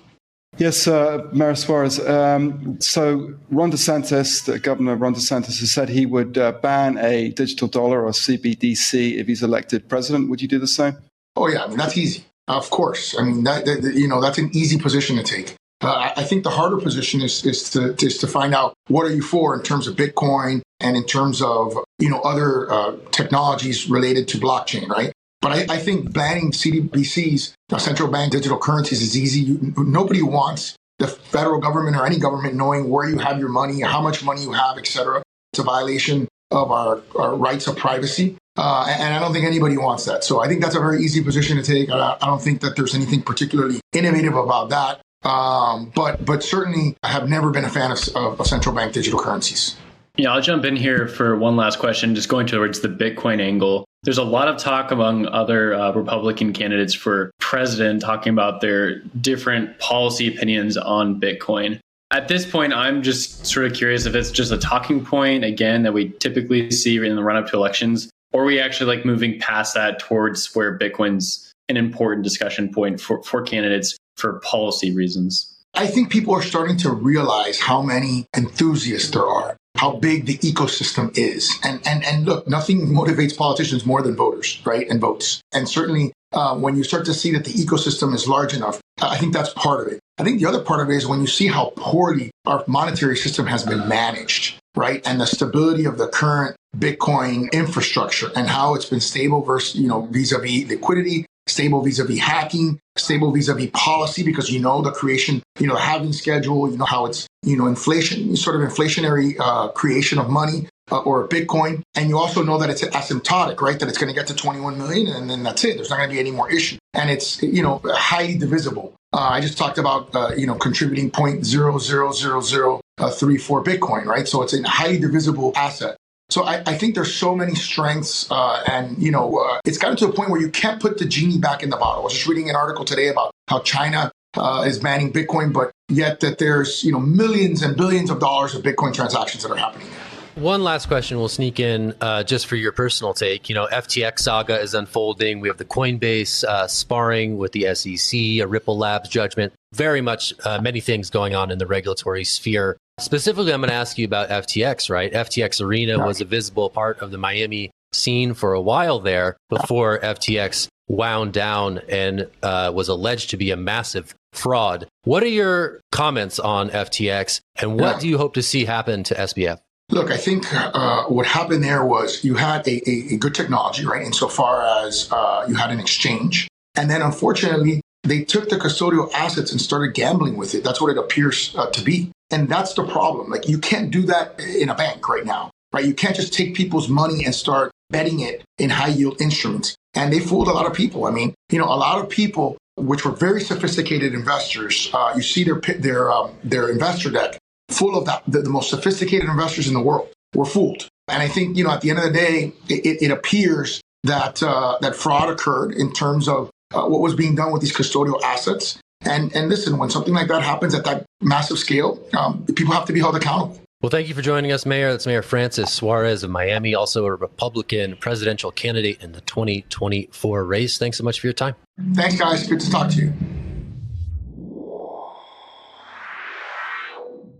Yes, 0.57 0.87
uh, 0.87 1.27
Mayor 1.33 1.55
Suarez. 1.55 1.99
Um, 1.99 2.79
so 2.79 3.33
Ron 3.51 3.71
DeSantis, 3.71 4.45
the 4.45 4.57
Governor 4.57 4.95
Ron 4.95 5.13
DeSantis, 5.13 5.59
has 5.59 5.71
said 5.71 5.89
he 5.89 6.05
would 6.05 6.37
uh, 6.37 6.53
ban 6.53 6.97
a 6.97 7.29
digital 7.31 7.67
dollar 7.67 8.05
or 8.05 8.11
CBDC 8.11 9.17
if 9.17 9.27
he's 9.27 9.43
elected 9.43 9.89
president. 9.89 10.29
Would 10.29 10.41
you 10.41 10.47
do 10.47 10.59
the 10.59 10.67
same? 10.67 10.97
Oh 11.35 11.47
yeah, 11.49 11.65
I 11.65 11.67
mean 11.67 11.77
that's 11.77 11.97
easy. 11.97 12.23
Of 12.47 12.69
course. 12.69 13.17
I 13.17 13.23
mean 13.23 13.43
that, 13.43 13.65
that 13.65 13.95
you 13.95 14.07
know 14.07 14.21
that's 14.21 14.37
an 14.37 14.49
easy 14.53 14.77
position 14.77 15.17
to 15.17 15.23
take. 15.23 15.55
Uh, 15.81 16.11
I 16.15 16.23
think 16.23 16.43
the 16.43 16.51
harder 16.51 16.77
position 16.77 17.21
is 17.21 17.45
is 17.45 17.69
to 17.71 17.93
is 18.03 18.17
to 18.19 18.27
find 18.27 18.55
out 18.55 18.73
what 18.87 19.05
are 19.05 19.13
you 19.13 19.21
for 19.21 19.55
in 19.55 19.61
terms 19.61 19.87
of 19.87 19.95
Bitcoin 19.95 20.61
and 20.79 20.95
in 20.95 21.05
terms 21.05 21.41
of 21.41 21.77
you 21.99 22.09
know 22.09 22.21
other 22.21 22.71
uh, 22.71 22.95
technologies 23.11 23.89
related 23.89 24.27
to 24.29 24.37
blockchain, 24.37 24.87
right? 24.87 25.11
But 25.45 25.69
I, 25.69 25.75
I 25.75 25.77
think 25.77 26.11
banning 26.11 26.51
CBDCs, 26.51 27.53
central 27.77 28.09
bank 28.09 28.31
digital 28.31 28.57
currencies, 28.57 29.03
is 29.03 29.15
easy. 29.15 29.41
You, 29.41 29.73
nobody 29.77 30.23
wants 30.23 30.75
the 30.97 31.05
federal 31.05 31.61
government 31.61 31.95
or 31.95 32.03
any 32.03 32.17
government 32.17 32.55
knowing 32.55 32.89
where 32.89 33.07
you 33.07 33.19
have 33.19 33.37
your 33.37 33.49
money, 33.49 33.81
how 33.81 34.01
much 34.01 34.23
money 34.23 34.41
you 34.41 34.53
have, 34.53 34.79
etc. 34.79 35.21
It's 35.53 35.59
a 35.59 35.63
violation 35.63 36.27
of 36.49 36.71
our, 36.71 36.99
our 37.15 37.35
rights 37.35 37.67
of 37.67 37.77
privacy. 37.77 38.37
Uh, 38.57 38.87
and 38.89 39.13
I 39.13 39.19
don't 39.19 39.33
think 39.33 39.45
anybody 39.45 39.77
wants 39.77 40.05
that. 40.05 40.23
So 40.23 40.41
I 40.41 40.47
think 40.47 40.63
that's 40.63 40.73
a 40.73 40.79
very 40.79 41.03
easy 41.03 41.23
position 41.23 41.57
to 41.57 41.63
take. 41.63 41.91
I, 41.91 42.17
I 42.19 42.25
don't 42.25 42.41
think 42.41 42.61
that 42.61 42.75
there's 42.75 42.95
anything 42.95 43.21
particularly 43.21 43.81
innovative 43.93 44.35
about 44.35 44.69
that. 44.71 45.01
Um, 45.29 45.91
but 45.93 46.25
but 46.25 46.41
certainly, 46.41 46.97
I 47.03 47.09
have 47.09 47.29
never 47.29 47.51
been 47.51 47.65
a 47.65 47.69
fan 47.69 47.91
of, 47.91 47.99
of, 48.15 48.39
of 48.39 48.47
central 48.47 48.73
bank 48.73 48.93
digital 48.93 49.19
currencies. 49.19 49.75
Yeah, 50.17 50.31
I'll 50.31 50.41
jump 50.41 50.63
in 50.65 50.75
here 50.75 51.07
for 51.07 51.35
one 51.37 51.55
last 51.55 51.77
question, 51.77 52.15
just 52.15 52.29
going 52.29 52.47
towards 52.47 52.79
the 52.79 52.87
Bitcoin 52.87 53.41
angle. 53.41 53.85
There's 54.05 54.19
a 54.19 54.23
lot 54.23 54.47
of 54.47 54.57
talk 54.57 54.91
among 54.91 55.25
other 55.25 55.73
uh, 55.73 55.91
Republican 55.91 56.53
candidates 56.53 56.93
for 56.93 57.31
president 57.39 58.03
talking 58.03 58.31
about 58.31 58.61
their 58.61 58.99
different 58.99 59.79
policy 59.79 60.27
opinions 60.27 60.77
on 60.77 61.19
Bitcoin. 61.19 61.79
At 62.11 62.27
this 62.27 62.45
point, 62.45 62.71
I'm 62.71 63.01
just 63.01 63.47
sort 63.47 63.65
of 63.65 63.73
curious 63.73 64.05
if 64.05 64.13
it's 64.13 64.29
just 64.29 64.51
a 64.51 64.59
talking 64.59 65.03
point, 65.03 65.43
again, 65.43 65.81
that 65.81 65.93
we 65.93 66.09
typically 66.19 66.69
see 66.69 66.97
in 66.97 67.15
the 67.15 67.23
run 67.23 67.35
up 67.35 67.49
to 67.49 67.55
elections, 67.55 68.11
or 68.31 68.45
we 68.45 68.59
actually 68.59 68.95
like 68.95 69.05
moving 69.05 69.39
past 69.39 69.73
that 69.73 69.97
towards 69.97 70.53
where 70.53 70.77
Bitcoin's 70.77 71.51
an 71.67 71.75
important 71.75 72.23
discussion 72.23 72.71
point 72.71 73.01
for, 73.01 73.23
for 73.23 73.41
candidates 73.41 73.97
for 74.17 74.39
policy 74.41 74.95
reasons. 74.95 75.51
I 75.73 75.87
think 75.87 76.11
people 76.11 76.35
are 76.35 76.43
starting 76.43 76.77
to 76.77 76.91
realize 76.91 77.59
how 77.59 77.81
many 77.81 78.27
enthusiasts 78.37 79.09
there 79.09 79.25
are 79.25 79.57
how 79.75 79.97
big 79.97 80.25
the 80.25 80.37
ecosystem 80.37 81.15
is. 81.17 81.53
And, 81.63 81.85
and, 81.85 82.03
and 82.05 82.25
look, 82.25 82.47
nothing 82.47 82.87
motivates 82.87 83.35
politicians 83.35 83.85
more 83.85 84.01
than 84.01 84.15
voters, 84.15 84.61
right? 84.65 84.87
And 84.89 84.99
votes. 84.99 85.41
And 85.53 85.67
certainly 85.67 86.13
uh, 86.31 86.55
when 86.55 86.75
you 86.75 86.83
start 86.83 87.05
to 87.05 87.13
see 87.13 87.31
that 87.31 87.45
the 87.45 87.51
ecosystem 87.51 88.13
is 88.13 88.27
large 88.27 88.53
enough, 88.53 88.81
I 89.01 89.17
think 89.17 89.33
that's 89.33 89.49
part 89.53 89.85
of 89.85 89.93
it. 89.93 89.99
I 90.17 90.23
think 90.23 90.39
the 90.39 90.45
other 90.45 90.61
part 90.61 90.79
of 90.79 90.89
it 90.89 90.95
is 90.95 91.05
when 91.05 91.21
you 91.21 91.27
see 91.27 91.47
how 91.47 91.73
poorly 91.75 92.31
our 92.45 92.63
monetary 92.67 93.17
system 93.17 93.45
has 93.47 93.65
been 93.65 93.87
managed, 93.87 94.57
right? 94.75 95.05
And 95.05 95.19
the 95.19 95.25
stability 95.25 95.85
of 95.85 95.97
the 95.97 96.07
current 96.07 96.55
Bitcoin 96.77 97.51
infrastructure 97.51 98.29
and 98.35 98.47
how 98.47 98.75
it's 98.75 98.85
been 98.85 99.01
stable 99.01 99.41
versus, 99.41 99.75
you 99.75 99.87
know, 99.87 100.07
vis-a-vis 100.07 100.67
liquidity 100.69 101.25
stable 101.47 101.81
vis-a-vis 101.81 102.19
hacking, 102.19 102.79
stable 102.97 103.31
vis-a-vis 103.31 103.69
policy, 103.73 104.23
because 104.23 104.49
you 104.49 104.59
know 104.59 104.81
the 104.81 104.91
creation, 104.91 105.41
you 105.59 105.67
know, 105.67 105.75
halving 105.75 106.13
schedule, 106.13 106.69
you 106.69 106.77
know 106.77 106.85
how 106.85 107.05
it's, 107.05 107.27
you 107.43 107.57
know, 107.57 107.67
inflation, 107.67 108.35
sort 108.35 108.55
of 108.55 108.67
inflationary 108.67 109.35
uh, 109.39 109.67
creation 109.69 110.17
of 110.19 110.29
money 110.29 110.67
uh, 110.91 110.99
or 110.99 111.27
Bitcoin. 111.27 111.81
And 111.95 112.09
you 112.09 112.17
also 112.17 112.43
know 112.43 112.57
that 112.57 112.69
it's 112.69 112.81
asymptotic, 112.83 113.61
right? 113.61 113.79
That 113.79 113.89
it's 113.89 113.97
going 113.97 114.13
to 114.13 114.15
get 114.15 114.27
to 114.27 114.35
21 114.35 114.77
million 114.77 115.07
and 115.07 115.29
then 115.29 115.43
that's 115.43 115.63
it. 115.63 115.75
There's 115.75 115.89
not 115.89 115.97
going 115.97 116.09
to 116.09 116.13
be 116.13 116.19
any 116.19 116.31
more 116.31 116.51
issue. 116.51 116.77
And 116.93 117.09
it's, 117.09 117.41
you 117.41 117.63
know, 117.63 117.81
highly 117.85 118.37
divisible. 118.37 118.93
Uh, 119.13 119.19
I 119.19 119.41
just 119.41 119.57
talked 119.57 119.77
about, 119.77 120.13
uh, 120.15 120.31
you 120.35 120.45
know, 120.45 120.55
contributing 120.55 121.09
0.00034 121.11 122.81
Bitcoin, 122.99 124.05
right? 124.05 124.27
So 124.27 124.41
it's 124.41 124.53
a 124.53 124.61
highly 124.67 124.99
divisible 124.99 125.53
asset. 125.55 125.95
So 126.29 126.43
I, 126.43 126.63
I, 126.65 126.75
think 126.75 126.95
there's 126.95 127.13
so 127.13 127.35
many 127.35 127.53
strengths, 127.53 128.29
uh, 128.31 128.63
and 128.67 128.97
you 129.01 129.11
know, 129.11 129.37
uh, 129.37 129.59
it's 129.63 129.77
gotten 129.77 129.95
to 129.97 130.07
a 130.07 130.11
point 130.11 130.31
where 130.31 130.41
you 130.41 130.49
can't 130.49 130.81
put 130.81 130.97
the 130.97 131.05
genie 131.05 131.37
back 131.37 131.61
in 131.61 131.69
the 131.69 131.77
bottle. 131.77 132.01
I 132.01 132.03
was 132.03 132.13
just 132.13 132.27
reading 132.27 132.49
an 132.49 132.55
article 132.55 132.83
today 132.83 133.09
about 133.09 133.31
how 133.47 133.59
China 133.59 134.11
uh, 134.35 134.63
is 134.65 134.79
banning 134.79 135.13
Bitcoin, 135.13 135.53
but 135.53 135.71
yet 135.87 136.21
that 136.21 136.39
there's 136.39 136.83
you 136.83 136.91
know 136.91 136.99
millions 136.99 137.61
and 137.61 137.77
billions 137.77 138.09
of 138.09 138.19
dollars 138.19 138.55
of 138.55 138.63
Bitcoin 138.63 138.93
transactions 138.93 139.43
that 139.43 139.51
are 139.51 139.57
happening. 139.57 139.87
One 140.35 140.65
last 140.65 140.87
question 140.87 141.17
we'll 141.17 141.29
sneak 141.29 141.61
in 141.61 141.93
uh, 142.01 142.23
just 142.23 142.47
for 142.47 142.57
your 142.57 142.73
personal 142.73 143.13
take. 143.13 143.47
You 143.47 143.55
know, 143.55 143.67
FTX 143.71 144.19
saga 144.19 144.59
is 144.59 144.73
unfolding. 144.73 145.39
We 145.39 145.47
have 145.47 145.57
the 145.57 145.63
Coinbase 145.63 146.43
uh, 146.43 146.67
sparring 146.67 147.37
with 147.37 147.53
the 147.53 147.73
SEC, 147.73 148.13
a 148.13 148.45
Ripple 148.45 148.77
Labs 148.77 149.07
judgment. 149.07 149.53
Very 149.73 150.01
much 150.01 150.33
uh, 150.43 150.59
many 150.59 150.81
things 150.81 151.09
going 151.09 151.35
on 151.35 151.51
in 151.51 151.57
the 151.57 151.65
regulatory 151.65 152.25
sphere. 152.25 152.75
Specifically, 152.99 153.51
I'm 153.51 153.59
going 153.59 153.69
to 153.69 153.75
ask 153.75 153.97
you 153.97 154.05
about 154.05 154.29
FTX, 154.29 154.89
right? 154.89 155.11
FTX 155.11 155.61
Arena 155.61 156.05
was 156.05 156.21
a 156.21 156.25
visible 156.25 156.69
part 156.69 156.99
of 156.99 157.11
the 157.11 157.17
Miami 157.17 157.71
scene 157.91 158.33
for 158.33 158.53
a 158.53 158.61
while 158.61 158.99
there 158.99 159.35
before 159.49 159.99
FTX 159.99 160.67
wound 160.87 161.33
down 161.33 161.79
and 161.89 162.27
uh, 162.41 162.71
was 162.73 162.87
alleged 162.87 163.31
to 163.31 163.37
be 163.37 163.51
a 163.51 163.57
massive 163.57 164.15
fraud. 164.33 164.87
What 165.03 165.23
are 165.23 165.27
your 165.27 165.81
comments 165.91 166.39
on 166.39 166.69
FTX 166.69 167.41
and 167.59 167.79
what 167.79 167.95
yeah. 167.95 167.99
do 167.99 168.07
you 168.07 168.17
hope 168.17 168.33
to 168.35 168.43
see 168.43 168.65
happen 168.65 169.03
to 169.03 169.15
SBF? 169.15 169.59
Look, 169.89 170.09
I 170.09 170.17
think 170.17 170.45
uh, 170.51 171.03
what 171.05 171.25
happened 171.25 171.63
there 171.63 171.85
was 171.85 172.23
you 172.23 172.35
had 172.35 172.67
a, 172.67 172.89
a, 172.89 173.13
a 173.13 173.17
good 173.17 173.35
technology, 173.35 173.85
right? 173.85 174.03
Insofar 174.03 174.63
as 174.85 175.09
uh, 175.11 175.45
you 175.47 175.55
had 175.55 175.69
an 175.69 175.79
exchange. 175.79 176.47
And 176.75 176.89
then 176.89 177.01
unfortunately, 177.01 177.81
they 178.05 178.23
took 178.23 178.49
the 178.49 178.57
custodial 178.57 179.11
assets 179.13 179.51
and 179.51 179.59
started 179.59 179.93
gambling 179.93 180.37
with 180.37 180.55
it. 180.55 180.63
That's 180.63 180.79
what 180.79 180.91
it 180.91 180.97
appears 180.97 181.53
uh, 181.57 181.69
to 181.71 181.81
be. 181.81 182.11
And 182.31 182.49
that's 182.49 182.73
the 182.73 182.85
problem. 182.85 183.29
Like 183.29 183.47
you 183.47 183.57
can't 183.57 183.91
do 183.91 184.03
that 184.03 184.39
in 184.39 184.69
a 184.69 184.75
bank 184.75 185.07
right 185.07 185.25
now, 185.25 185.51
right? 185.73 185.85
You 185.85 185.93
can't 185.93 186.15
just 186.15 186.33
take 186.33 186.55
people's 186.55 186.89
money 186.89 187.25
and 187.25 187.33
start 187.35 187.71
betting 187.89 188.19
it 188.19 188.43
in 188.57 188.69
high 188.69 188.89
yield 188.89 189.21
instruments. 189.21 189.75
And 189.93 190.11
they 190.11 190.19
fooled 190.19 190.47
a 190.47 190.51
lot 190.51 190.65
of 190.65 190.73
people. 190.73 191.05
I 191.05 191.11
mean, 191.11 191.33
you 191.49 191.59
know, 191.59 191.65
a 191.65 191.77
lot 191.77 192.03
of 192.03 192.09
people, 192.09 192.57
which 192.75 193.05
were 193.05 193.11
very 193.11 193.41
sophisticated 193.41 194.13
investors, 194.13 194.89
uh, 194.93 195.13
you 195.15 195.21
see 195.21 195.43
their 195.43 195.61
their 195.79 196.11
um, 196.11 196.31
their 196.43 196.69
investor 196.69 197.11
deck 197.11 197.37
full 197.69 197.97
of 197.97 198.05
that, 198.05 198.23
the, 198.27 198.41
the, 198.41 198.49
most 198.49 198.69
sophisticated 198.69 199.29
investors 199.29 199.67
in 199.67 199.73
the 199.73 199.81
world 199.81 200.09
were 200.33 200.45
fooled. 200.45 200.87
And 201.07 201.21
I 201.21 201.27
think, 201.27 201.57
you 201.57 201.63
know, 201.63 201.71
at 201.71 201.81
the 201.81 201.89
end 201.89 201.99
of 201.99 202.05
the 202.05 202.11
day, 202.11 202.53
it, 202.67 203.01
it 203.01 203.11
appears 203.11 203.81
that 204.03 204.41
uh, 204.43 204.77
that 204.81 204.95
fraud 204.95 205.29
occurred 205.29 205.73
in 205.73 205.91
terms 205.93 206.27
of 206.27 206.49
uh, 206.73 206.85
what 206.87 207.01
was 207.01 207.15
being 207.15 207.35
done 207.35 207.51
with 207.51 207.61
these 207.61 207.75
custodial 207.75 208.21
assets. 208.23 208.79
And 209.01 209.35
and 209.35 209.49
listen, 209.49 209.77
when 209.77 209.89
something 209.89 210.13
like 210.13 210.27
that 210.29 210.41
happens 210.41 210.73
at 210.73 210.83
that 210.85 211.05
massive 211.21 211.59
scale, 211.59 211.99
um, 212.17 212.45
people 212.55 212.73
have 212.73 212.85
to 212.85 212.93
be 212.93 212.99
held 212.99 213.15
accountable. 213.15 213.59
Well, 213.81 213.91
thank 213.91 214.07
you 214.07 214.15
for 214.15 214.23
joining 214.23 214.51
us, 214.51 214.65
Mayor. 214.65 214.91
That's 214.91 215.05
Mayor 215.05 215.21
Francis 215.21 215.71
Suarez 215.71 216.23
of 216.23 216.31
Miami, 216.31 216.73
also 216.73 217.05
a 217.05 217.13
Republican 217.13 217.97
presidential 217.97 218.49
candidate 218.49 219.03
in 219.03 219.11
the 219.11 219.21
2024 219.21 220.43
race. 220.43 220.79
Thanks 220.79 220.97
so 220.97 221.03
much 221.03 221.19
for 221.19 221.27
your 221.27 221.33
time. 221.33 221.55
Thanks, 221.93 222.17
guys. 222.17 222.47
Good 222.47 222.61
to 222.61 222.71
talk 222.71 222.89
to 222.91 223.01
you. 223.01 223.13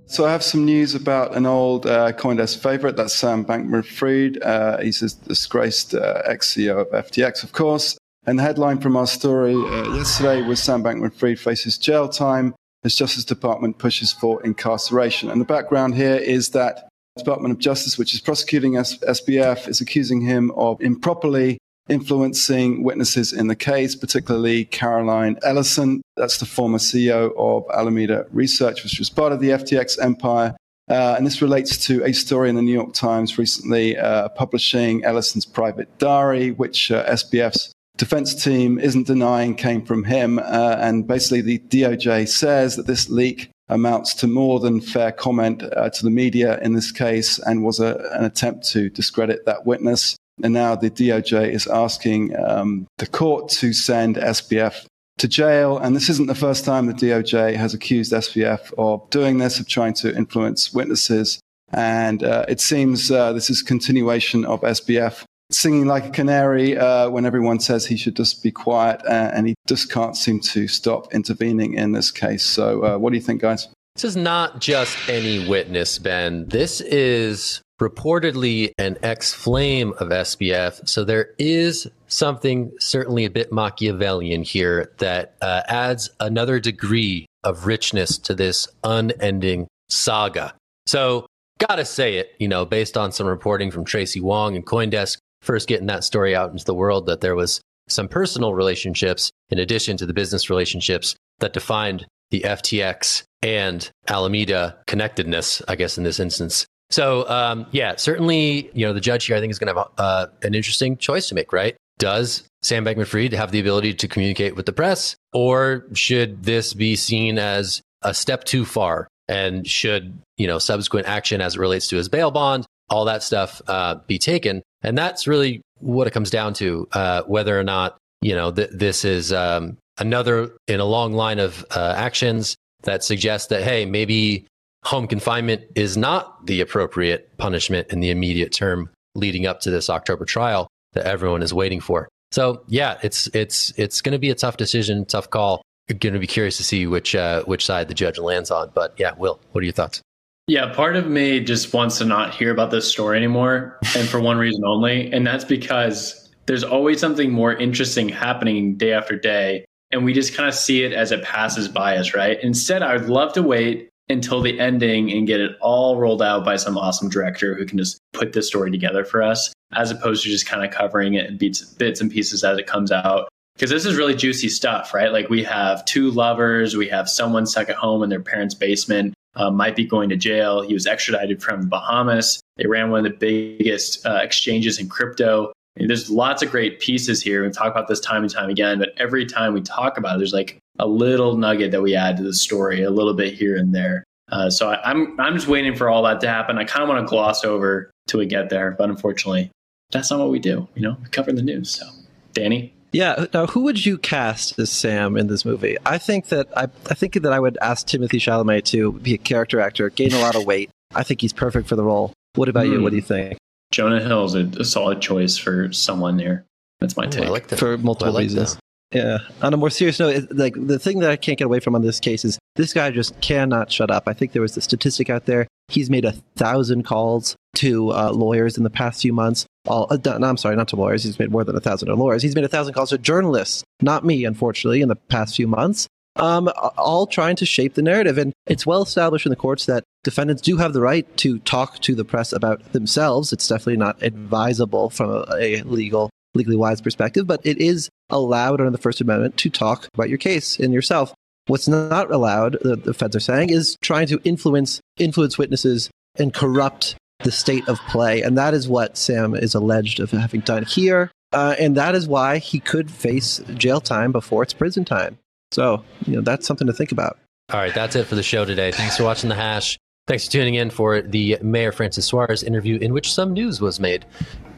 So 0.08 0.24
I 0.24 0.32
have 0.32 0.44
some 0.44 0.66
news 0.66 0.94
about 0.94 1.36
an 1.36 1.48
old 1.48 1.88
uh, 1.88 2.12
CoinDesk 2.12 2.62
favorite. 2.62 2.96
That's 2.96 3.14
Sam 3.14 3.44
Bankman-Fried. 3.44 4.44
Uh, 4.44 4.78
he's 4.82 5.02
a 5.02 5.10
disgraced 5.28 5.96
uh, 5.96 6.22
ex-CEO 6.26 6.80
of 6.80 7.08
FTX, 7.08 7.44
of 7.44 7.54
course. 7.54 7.98
And 8.28 8.40
the 8.40 8.44
headline 8.44 8.80
from 8.80 8.98
our 8.98 9.06
story 9.06 9.54
uh, 9.54 9.94
yesterday 9.94 10.42
was 10.42 10.62
Sam 10.62 10.84
Bankman-Fried 10.84 11.40
faces 11.40 11.78
jail 11.78 12.10
time 12.10 12.56
as 12.84 12.96
Justice 12.96 13.24
Department 13.24 13.78
pushes 13.78 14.12
for 14.12 14.44
incarceration. 14.44 15.30
And 15.30 15.40
the 15.40 15.46
background 15.46 15.96
here 15.96 16.16
is 16.16 16.50
that 16.50 16.90
the 17.16 17.24
Department 17.24 17.52
of 17.52 17.60
Justice, 17.60 17.98
which 17.98 18.16
is 18.16 18.22
prosecuting 18.22 18.78
S- 18.78 18.98
SBF, 18.98 19.68
is 19.68 19.80
accusing 19.80 20.22
him 20.22 20.52
of 20.56 20.82
improperly 20.82 21.60
influencing 21.88 22.84
witnesses 22.84 23.32
in 23.32 23.48
the 23.48 23.56
case, 23.56 23.96
particularly 23.96 24.66
Caroline 24.66 25.38
Ellison. 25.44 26.02
That's 26.18 26.40
the 26.40 26.48
former 26.48 26.80
CEO 26.80 27.32
of 27.38 27.64
Alameda 27.74 28.26
Research, 28.32 28.84
which 28.84 28.98
was 28.98 29.10
part 29.10 29.34
of 29.34 29.40
the 29.40 29.50
FTX 29.50 30.02
empire. 30.02 30.56
Uh, 30.90 31.16
and 31.18 31.26
this 31.26 31.42
relates 31.42 31.78
to 31.86 32.04
a 32.04 32.14
story 32.14 32.50
in 32.50 32.56
the 32.56 32.62
New 32.62 32.74
York 32.74 32.94
Times 32.94 33.38
recently 33.38 33.98
uh, 33.98 34.30
publishing 34.30 35.04
Ellison's 35.04 35.46
private 35.46 35.96
diary, 35.98 36.52
which 36.52 36.92
uh, 36.92 37.08
SBF's 37.12 37.72
defense 37.98 38.44
team 38.44 38.80
isn't 38.80 39.08
denying 39.08 39.56
came 39.56 39.86
from 39.86 40.04
him. 40.04 40.40
Uh, 40.40 40.78
and 40.80 41.08
basically, 41.08 41.42
the 41.42 41.60
DOJ 41.60 42.28
says 42.28 42.76
that 42.76 42.88
this 42.88 43.10
leak 43.10 43.50
amounts 43.70 44.14
to 44.14 44.28
more 44.28 44.60
than 44.60 44.80
fair 44.80 45.12
comment 45.12 45.64
uh, 45.64 45.90
to 45.90 46.04
the 46.04 46.10
media 46.10 46.60
in 46.62 46.74
this 46.74 46.92
case 46.92 47.40
and 47.40 47.64
was 47.64 47.80
a, 47.80 48.10
an 48.14 48.24
attempt 48.24 48.68
to 48.70 48.90
discredit 48.90 49.46
that 49.46 49.66
witness. 49.66 50.16
And 50.44 50.54
now 50.54 50.76
the 50.76 50.92
DOJ 50.92 51.52
is 51.52 51.66
asking 51.68 52.36
um, 52.38 52.88
the 52.98 53.08
court 53.08 53.50
to 53.50 53.74
send 53.74 54.18
SBF 54.18 54.86
to 55.18 55.28
jail. 55.28 55.78
And 55.78 55.96
this 55.96 56.10
isn't 56.10 56.28
the 56.28 56.36
first 56.36 56.66
time 56.66 56.86
the 56.86 56.94
DOJ 56.94 57.56
has 57.56 57.74
accused 57.74 58.12
SBF 58.12 58.74
of 58.78 59.10
doing 59.10 59.38
this, 59.38 59.60
of 59.60 59.68
trying 59.68 59.94
to 59.96 60.16
influence 60.16 60.74
witnesses. 60.74 61.40
And 61.72 62.24
uh, 62.24 62.46
it 62.48 62.60
seems 62.60 63.10
uh, 63.10 63.34
this 63.34 63.50
is 63.50 63.64
continuation 63.64 64.46
of 64.46 64.62
SBF 64.62 65.24
singing 65.52 65.86
like 65.86 66.06
a 66.06 66.10
canary 66.10 66.78
uh, 66.78 67.10
when 67.10 67.26
everyone 67.26 67.60
says 67.60 67.86
he 67.86 67.98
should 67.98 68.16
just 68.16 68.44
be 68.44 68.52
quiet, 68.52 69.02
uh, 69.06 69.32
and 69.34 69.48
he 69.48 69.56
just 69.68 69.92
can't 69.92 70.16
seem 70.16 70.40
to 70.40 70.68
stop 70.68 71.14
intervening 71.14 71.74
in 71.74 71.92
this 71.92 72.12
case. 72.12 72.44
So, 72.44 72.84
uh, 72.84 72.98
what 72.98 73.12
do 73.12 73.18
you 73.18 73.24
think, 73.24 73.42
guys? 73.42 73.68
This 73.96 74.04
is 74.04 74.18
not 74.18 74.60
just 74.60 74.98
any 75.08 75.48
witness, 75.48 76.00
Ben. 76.00 76.50
This 76.50 76.82
is 76.82 77.62
reportedly 77.82 78.72
an 78.78 78.98
ex 79.04 79.34
flame 79.34 79.94
of 80.00 80.10
SBF. 80.10 80.88
So 80.88 81.04
there 81.04 81.30
is 81.38 81.88
something 82.08 82.72
certainly 82.80 83.26
a 83.26 83.30
bit 83.30 83.52
Machiavellian 83.52 84.44
here 84.44 84.92
that 84.98 85.36
uh, 85.42 85.62
adds 85.68 86.10
another 86.20 86.60
degree 86.60 87.26
of 87.44 87.66
richness 87.66 88.18
to 88.20 88.34
this 88.34 88.68
unending 88.84 89.68
saga. 89.90 90.54
So, 90.88 91.26
gotta 91.60 91.86
say 91.86 92.18
it, 92.18 92.32
you 92.40 92.48
know, 92.48 92.66
based 92.66 92.98
on 92.98 93.12
some 93.12 93.28
reporting 93.28 93.72
from 93.72 93.86
Tracy 93.86 94.20
Wang 94.20 94.56
and 94.56 94.66
Coindesk, 94.66 95.18
first 95.46 95.68
getting 95.68 95.88
that 95.88 96.04
story 96.04 96.36
out 96.36 96.52
into 96.52 96.66
the 96.66 96.74
world 96.74 97.06
that 97.06 97.22
there 97.22 97.36
was 97.36 97.62
some 97.88 98.08
personal 98.08 98.54
relationships 98.54 99.32
in 99.50 99.60
addition 99.60 99.98
to 99.98 100.06
the 100.06 100.14
business 100.14 100.50
relationships 100.50 101.16
that 101.40 101.54
defined 101.54 102.06
the 102.32 102.42
FTX 102.42 103.24
and 103.42 103.90
Alameda 104.08 104.78
connectedness, 104.88 105.62
I 105.68 105.76
guess, 105.76 105.98
in 105.98 106.04
this 106.04 106.20
instance. 106.20 106.66
So, 106.90 107.28
um, 107.30 107.66
yeah, 107.72 107.96
certainly, 107.96 108.70
you 108.74 108.86
know, 108.86 108.94
the 108.94 109.02
judge 109.02 109.26
here, 109.26 109.36
I 109.36 109.40
think, 109.40 109.52
is 109.52 109.60
going 109.60 109.74
to 109.74 109.82
have 109.82 109.92
uh, 109.98 110.28
an 110.44 110.54
interesting 110.54 110.98
choice 110.98 111.30
to 111.30 111.36
make, 111.36 111.52
right? 111.52 111.76
Does 111.98 112.44
Sam 112.62 112.84
Bankman 112.84 113.08
Fried 113.08 113.34
have 113.34 113.52
the 113.52 113.60
ability 113.60 113.94
to 113.96 114.08
communicate 114.08 114.56
with 114.56 114.66
the 114.66 114.74
press, 114.74 115.16
or 115.34 115.86
should 115.94 116.44
this 116.44 116.74
be 116.74 116.96
seen 116.96 117.38
as 117.38 117.82
a 118.02 118.14
step 118.14 118.44
too 118.44 118.66
far? 118.66 119.08
And 119.28 119.68
should, 119.68 120.20
you 120.38 120.46
know, 120.46 120.60
subsequent 120.60 121.08
action 121.08 121.42
as 121.42 121.56
it 121.56 121.60
relates 121.60 121.88
to 121.88 121.96
his 121.96 122.10
bail 122.10 122.32
bond, 122.32 122.66
all 122.90 123.06
that 123.06 123.24
stuff 123.24 123.62
uh, 123.68 123.96
be 124.08 124.20
taken? 124.20 124.62
And 124.86 124.98
that's 124.98 125.28
really 125.28 125.62
what 125.80 126.08
it 126.08 126.12
comes 126.12 126.30
down 126.30 126.54
to, 126.56 126.88
uh, 126.94 127.24
whether 127.24 127.60
or 127.60 127.64
not, 127.64 127.98
you 128.22 128.36
know, 128.36 128.52
th- 128.52 128.70
this 128.72 129.04
is 129.04 129.34
um, 129.34 129.78
another 129.98 130.52
in 130.68 130.80
a 130.80 130.86
long 130.86 131.14
line 131.14 131.40
of 131.40 131.66
uh, 131.76 131.94
actions 131.98 132.56
that 132.84 133.04
suggest 133.04 133.50
that, 133.50 133.64
hey, 133.64 133.86
maybe 133.86 134.46
home 134.84 135.08
confinement 135.08 135.64
is 135.76 135.98
not 135.98 136.46
the 136.46 136.62
appropriate 136.62 137.36
punishment 137.38 137.88
in 137.92 138.00
the 138.00 138.12
immediate 138.12 138.54
term 138.54 138.90
leading 139.16 139.48
up 139.48 139.60
to 139.62 139.72
this 139.72 139.90
October 139.90 140.24
trial 140.24 140.68
that 140.94 141.06
everyone 141.06 141.42
is 141.42 141.54
waiting 141.54 141.82
for. 141.82 142.08
So 142.32 142.64
yeah, 142.68 142.98
it's 143.02 143.28
it's 143.28 143.74
it's 143.78 144.02
going 144.02 144.14
to 144.14 144.20
be 144.20 144.30
a 144.30 144.36
tough 144.36 144.58
decision, 144.58 145.06
tough 145.06 145.30
call. 145.30 145.64
going 145.88 146.14
to 146.14 146.20
be 146.20 146.28
curious 146.28 146.58
to 146.58 146.64
see 146.64 146.86
which 146.86 147.16
uh, 147.16 147.44
which 147.46 147.66
side 147.66 147.88
the 147.88 147.94
judge 147.94 148.20
lands 148.20 148.52
on. 148.52 148.72
But 148.76 148.94
yeah, 148.98 149.14
Will, 149.18 149.40
what 149.52 149.62
are 149.62 149.66
your 149.66 149.74
thoughts? 149.74 150.02
Yeah, 150.48 150.72
part 150.72 150.96
of 150.96 151.08
me 151.08 151.40
just 151.40 151.74
wants 151.74 151.98
to 151.98 152.06
not 152.06 152.36
hear 152.36 152.52
about 152.52 152.70
this 152.70 152.88
story 152.88 153.18
anymore, 153.18 153.80
and 153.96 154.08
for 154.08 154.20
one 154.20 154.38
reason 154.38 154.64
only, 154.64 155.12
and 155.12 155.26
that's 155.26 155.44
because 155.44 156.30
there's 156.46 156.64
always 156.64 157.00
something 157.00 157.32
more 157.32 157.54
interesting 157.54 158.08
happening 158.10 158.76
day 158.76 158.94
after 158.94 159.18
day, 159.18 159.66
and 159.90 160.06
we 160.06 160.14
just 160.14 160.36
kind 160.36 160.48
of 160.48 160.54
see 160.54 160.84
it 160.84 160.94
as 160.94 161.12
it 161.12 161.24
passes 161.24 161.68
by 161.68 161.98
us, 161.98 162.14
right? 162.14 162.38
Instead, 162.44 162.84
I 162.84 162.96
would 162.96 163.10
love 163.10 163.34
to 163.34 163.42
wait 163.42 163.90
until 164.08 164.40
the 164.40 164.60
ending 164.60 165.12
and 165.12 165.26
get 165.26 165.40
it 165.40 165.54
all 165.62 165.98
rolled 165.98 166.22
out 166.22 166.46
by 166.46 166.58
some 166.58 166.78
awesome 166.78 167.10
director 167.10 167.56
who 167.56 167.66
can 167.66 167.80
just 167.80 167.98
put 168.14 168.34
this 168.34 168.48
story 168.48 168.70
together 168.70 169.04
for 169.04 169.24
us, 169.24 169.52
as 169.74 169.90
opposed 169.90 170.22
to 170.24 170.30
just 170.30 170.46
kind 170.46 170.64
of 170.64 170.70
covering 170.70 171.16
it 171.16 171.26
in 171.26 171.40
bits, 171.40 171.66
bits 171.74 172.02
and 172.02 172.12
pieces 172.12 172.44
as 172.44 172.60
it 172.60 172.68
comes 172.68 172.92
out. 172.92 173.30
Because 173.56 173.72
this 173.72 173.86
is 173.86 173.96
really 173.96 174.14
juicy 174.14 174.50
stuff, 174.50 174.94
right? 174.94 175.12
Like 175.12 175.28
we 175.28 175.44
have 175.44 175.84
two 175.86 176.12
lovers, 176.12 176.78
we 176.78 176.88
have 176.90 177.10
someone 177.10 177.48
stuck 177.48 177.68
at 177.68 177.78
home 177.78 178.04
in 178.04 178.10
their 178.10 178.22
parents' 178.22 178.54
basement, 178.54 179.16
uh, 179.36 179.52
might 179.52 179.76
be 179.76 179.86
going 179.86 180.10
to 180.10 180.16
jail. 180.16 180.62
He 180.62 180.74
was 180.74 180.88
extradited 180.88 181.42
from 181.42 181.62
the 181.62 181.68
Bahamas. 181.68 182.42
They 182.58 182.68
ran 182.68 182.90
one 182.90 183.06
of 183.06 183.12
the 183.12 183.18
biggest 183.18 184.06
uh, 184.06 184.20
exchanges 184.22 184.80
in 184.80 184.90
crypto. 184.90 185.52
There's 185.76 186.10
lots 186.10 186.42
of 186.42 186.52
great 186.52 186.80
pieces 186.80 187.22
here. 187.22 187.44
We 187.44 187.50
talk 187.50 187.70
about 187.70 187.90
this 187.90 188.00
time 188.00 188.24
and 188.24 188.32
time 188.32 188.50
again, 188.50 188.80
but 188.80 188.90
every 188.98 189.26
time 189.26 189.54
we 189.54 189.62
talk 189.62 189.98
about 189.98 190.16
it, 190.16 190.18
there's 190.20 190.34
like 190.34 190.58
a 190.80 190.88
little 190.88 191.36
nugget 191.36 191.72
that 191.72 191.82
we 191.82 191.96
add 191.96 192.16
to 192.18 192.24
the 192.24 192.34
story, 192.34 192.84
a 192.84 192.90
little 192.90 193.14
bit 193.14 193.34
here 193.34 193.58
and 193.58 193.76
there. 193.76 194.04
Uh, 194.32 194.50
so 194.50 194.70
I, 194.70 194.90
I'm 194.90 195.20
I'm 195.20 195.36
just 195.36 195.48
waiting 195.48 195.76
for 195.76 195.90
all 195.90 196.04
that 196.04 196.22
to 196.22 196.28
happen. 196.28 196.58
I 196.58 196.64
kind 196.64 196.84
of 196.84 196.90
want 196.90 197.06
to 197.06 197.10
gloss 197.10 197.44
over 197.44 197.92
till 198.08 198.20
we 198.20 198.26
get 198.26 198.50
there, 198.50 198.72
but 198.72 198.90
unfortunately, 198.90 199.52
that's 199.92 200.10
not 200.12 200.20
what 200.20 200.32
we 200.32 200.40
do. 200.40 200.68
You 200.76 200.82
know, 200.82 200.98
we 201.02 201.10
cover 201.10 201.32
the 201.32 201.44
news. 201.44 201.70
So, 201.70 201.86
Danny. 202.34 202.75
Yeah. 202.96 203.26
Now, 203.34 203.46
who 203.46 203.62
would 203.62 203.86
you 203.86 203.98
cast 203.98 204.58
as 204.58 204.72
Sam 204.72 205.18
in 205.18 205.28
this 205.28 205.44
movie? 205.44 205.76
I 205.86 205.98
think 205.98 206.28
that 206.28 206.48
I, 206.56 206.64
I 206.90 206.94
think 206.94 207.14
that 207.22 207.34
I 207.34 207.40
would 207.40 207.58
ask 207.62 207.86
Timothée 207.86 208.22
Chalamet 208.22 208.64
to 208.66 208.94
be 208.94 209.14
a 209.14 209.18
character 209.18 209.60
actor, 209.60 209.90
gain 209.90 210.14
a 210.14 210.20
lot 210.20 210.36
of 210.36 210.46
weight. 210.46 210.70
I 210.96 211.04
think 211.04 211.20
he's 211.20 211.34
perfect 211.34 211.68
for 211.68 211.76
the 211.76 211.84
role. 211.84 212.14
What 212.36 212.48
about 212.48 212.68
mm. 212.68 212.74
you? 212.74 212.82
What 212.82 212.92
do 212.92 212.96
you 212.96 213.02
think? 213.02 213.38
Jonah 213.72 214.00
Hill 214.02 214.24
is 214.26 214.36
a, 214.36 214.46
a, 214.62 214.64
solid 214.64 215.02
choice 215.02 215.38
for 215.38 215.74
someone 215.74 216.16
there. 216.16 216.46
That's 216.80 216.96
my 216.96 217.08
take. 217.08 217.26
I 217.26 217.30
like 217.30 217.48
that. 217.48 217.60
For 217.60 217.78
multiple 217.78 218.14
like 218.14 218.24
reasons. 218.24 218.56
That. 218.56 218.62
Yeah. 218.94 219.18
On 219.42 219.54
a 219.54 219.58
more 219.58 219.70
serious 219.70 220.00
note, 220.00 220.32
like 220.32 220.54
the 220.56 220.80
thing 220.80 221.00
that 221.00 221.12
I 221.12 221.18
can't 221.18 221.38
get 221.38 221.46
away 221.46 221.60
from 221.60 221.76
on 221.76 221.82
this 221.82 222.00
case 222.00 222.24
is 222.24 222.40
this 222.56 222.72
guy 222.72 222.92
just 222.92 223.20
cannot 223.20 223.72
shut 223.74 223.92
up. 223.92 224.04
I 224.08 224.14
think 224.14 224.32
there 224.32 224.42
was 224.42 224.56
a 224.56 224.62
statistic 224.62 225.10
out 225.10 225.26
there. 225.26 225.48
He's 225.68 225.90
made 225.90 226.06
a 226.06 226.14
thousand 226.38 226.84
calls 226.84 227.36
to 227.56 227.92
uh, 227.92 228.12
lawyers 228.12 228.58
in 228.58 228.64
the 228.64 228.70
past 228.70 229.02
few 229.02 229.12
months. 229.12 229.46
All, 229.68 229.88
uh, 229.90 229.98
no, 230.18 230.28
I'm 230.28 230.38
sorry, 230.38 230.56
not 230.56 230.68
to 230.70 230.76
lawyers. 230.76 231.04
He's 231.04 231.20
made 231.20 231.32
more 231.32 231.44
than 231.44 231.56
a 231.56 231.60
thousand 231.60 231.88
to 231.88 231.96
lawyers. 231.96 232.22
He's 232.22 232.36
made 232.36 232.46
a 232.46 232.50
thousand 232.50 232.74
calls 232.74 232.90
to 232.92 232.98
journalists, 232.98 233.64
not 233.82 234.06
me, 234.06 234.26
unfortunately, 234.26 234.82
in 234.82 234.90
the 234.90 234.96
past 234.96 235.36
few 235.36 235.48
months. 235.48 235.88
Um, 236.18 236.50
all 236.78 237.08
trying 237.08 237.36
to 237.38 237.46
shape 237.46 237.74
the 237.74 237.82
narrative. 237.82 238.18
And 238.18 238.32
it's 238.46 238.66
well 238.66 238.82
established 238.82 239.26
in 239.26 239.32
the 239.32 239.36
courts 239.36 239.66
that 239.66 239.84
defendants 240.04 240.42
do 240.42 240.56
have 240.58 240.72
the 240.72 240.82
right 240.82 241.06
to 241.18 241.40
talk 241.40 241.80
to 241.80 241.94
the 241.94 242.06
press 242.06 242.32
about 242.32 242.72
themselves. 242.72 243.34
It's 243.34 243.48
definitely 243.48 243.78
not 243.78 244.02
advisable 244.02 244.90
from 244.90 245.10
a, 245.10 245.26
a 245.38 245.62
legal, 245.64 246.10
legally 246.34 246.56
wise 246.56 246.80
perspective, 246.80 247.28
but 247.28 247.42
it 247.44 247.58
is 247.58 247.90
allowed 248.10 248.62
under 248.62 248.72
the 248.72 248.78
First 248.78 249.02
Amendment 249.02 249.36
to 249.38 249.50
talk 249.50 249.90
about 249.94 250.08
your 250.08 250.18
case 250.18 250.58
and 250.58 250.74
yourself. 250.74 251.14
What's 251.48 251.68
not 251.68 252.12
allowed, 252.12 252.58
the, 252.62 252.76
the 252.78 252.94
feds 252.94 253.16
are 253.16 253.20
saying, 253.20 253.50
is 253.50 253.78
trying 253.82 254.08
to 254.08 254.22
influence 254.24 254.80
influence 254.98 255.38
witnesses 255.38 255.90
and 256.16 256.34
corrupt 256.34 256.96
the 257.20 257.32
state 257.32 257.68
of 257.68 257.80
play. 257.88 258.22
And 258.22 258.38
that 258.38 258.54
is 258.54 258.68
what 258.68 258.98
Sam 258.98 259.36
is 259.36 259.56
alleged 259.56 260.00
of 260.00 260.12
having 260.12 260.42
done 260.42 260.64
here. 260.64 261.12
Uh, 261.34 261.56
and 261.60 261.76
that 261.76 261.96
is 261.96 262.08
why 262.08 262.38
he 262.38 262.60
could 262.60 262.90
face 262.90 263.42
jail 263.56 263.82
time 263.82 264.12
before 264.12 264.44
it's 264.44 264.54
prison 264.54 264.86
time. 264.86 265.18
So, 265.52 265.84
you 266.06 266.16
know, 266.16 266.22
that's 266.22 266.48
something 266.48 266.68
to 266.68 266.74
think 266.74 266.92
about. 266.92 267.18
All 267.52 267.60
right, 267.60 267.74
that's 267.74 267.96
it 267.96 268.06
for 268.06 268.16
the 268.16 268.24
show 268.24 268.46
today. 268.46 268.72
Thanks 268.72 268.98
for 268.98 269.04
watching 269.04 269.30
The 269.30 269.36
Hash. 269.36 269.78
Thanks 270.08 270.26
for 270.26 270.32
tuning 270.32 270.56
in 270.56 270.70
for 270.70 271.02
the 271.02 271.38
Mayor 271.42 271.72
Francis 271.72 272.06
Suarez 272.06 272.44
interview 272.44 272.78
in 272.78 272.94
which 272.94 273.14
some 273.14 273.34
news 273.34 273.62
was 273.62 273.80
made. 273.80 274.06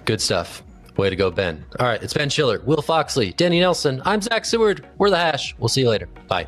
Good 0.06 0.22
stuff. 0.22 0.64
Way 0.98 1.10
to 1.10 1.16
go, 1.16 1.30
Ben. 1.30 1.64
All 1.80 1.88
right, 1.88 2.02
it's 2.02 2.14
Ben 2.14 2.30
Schiller, 2.30 2.60
Will 2.66 2.82
Foxley, 2.82 3.34
Danny 3.34 3.60
Nelson. 3.60 4.02
I'm 4.06 4.22
Zach 4.22 4.46
Seward. 4.46 4.88
We're 4.98 5.10
The 5.10 5.18
Hash. 5.18 5.56
We'll 5.60 5.70
see 5.70 5.82
you 5.82 5.90
later. 5.90 6.08
Bye. 6.28 6.48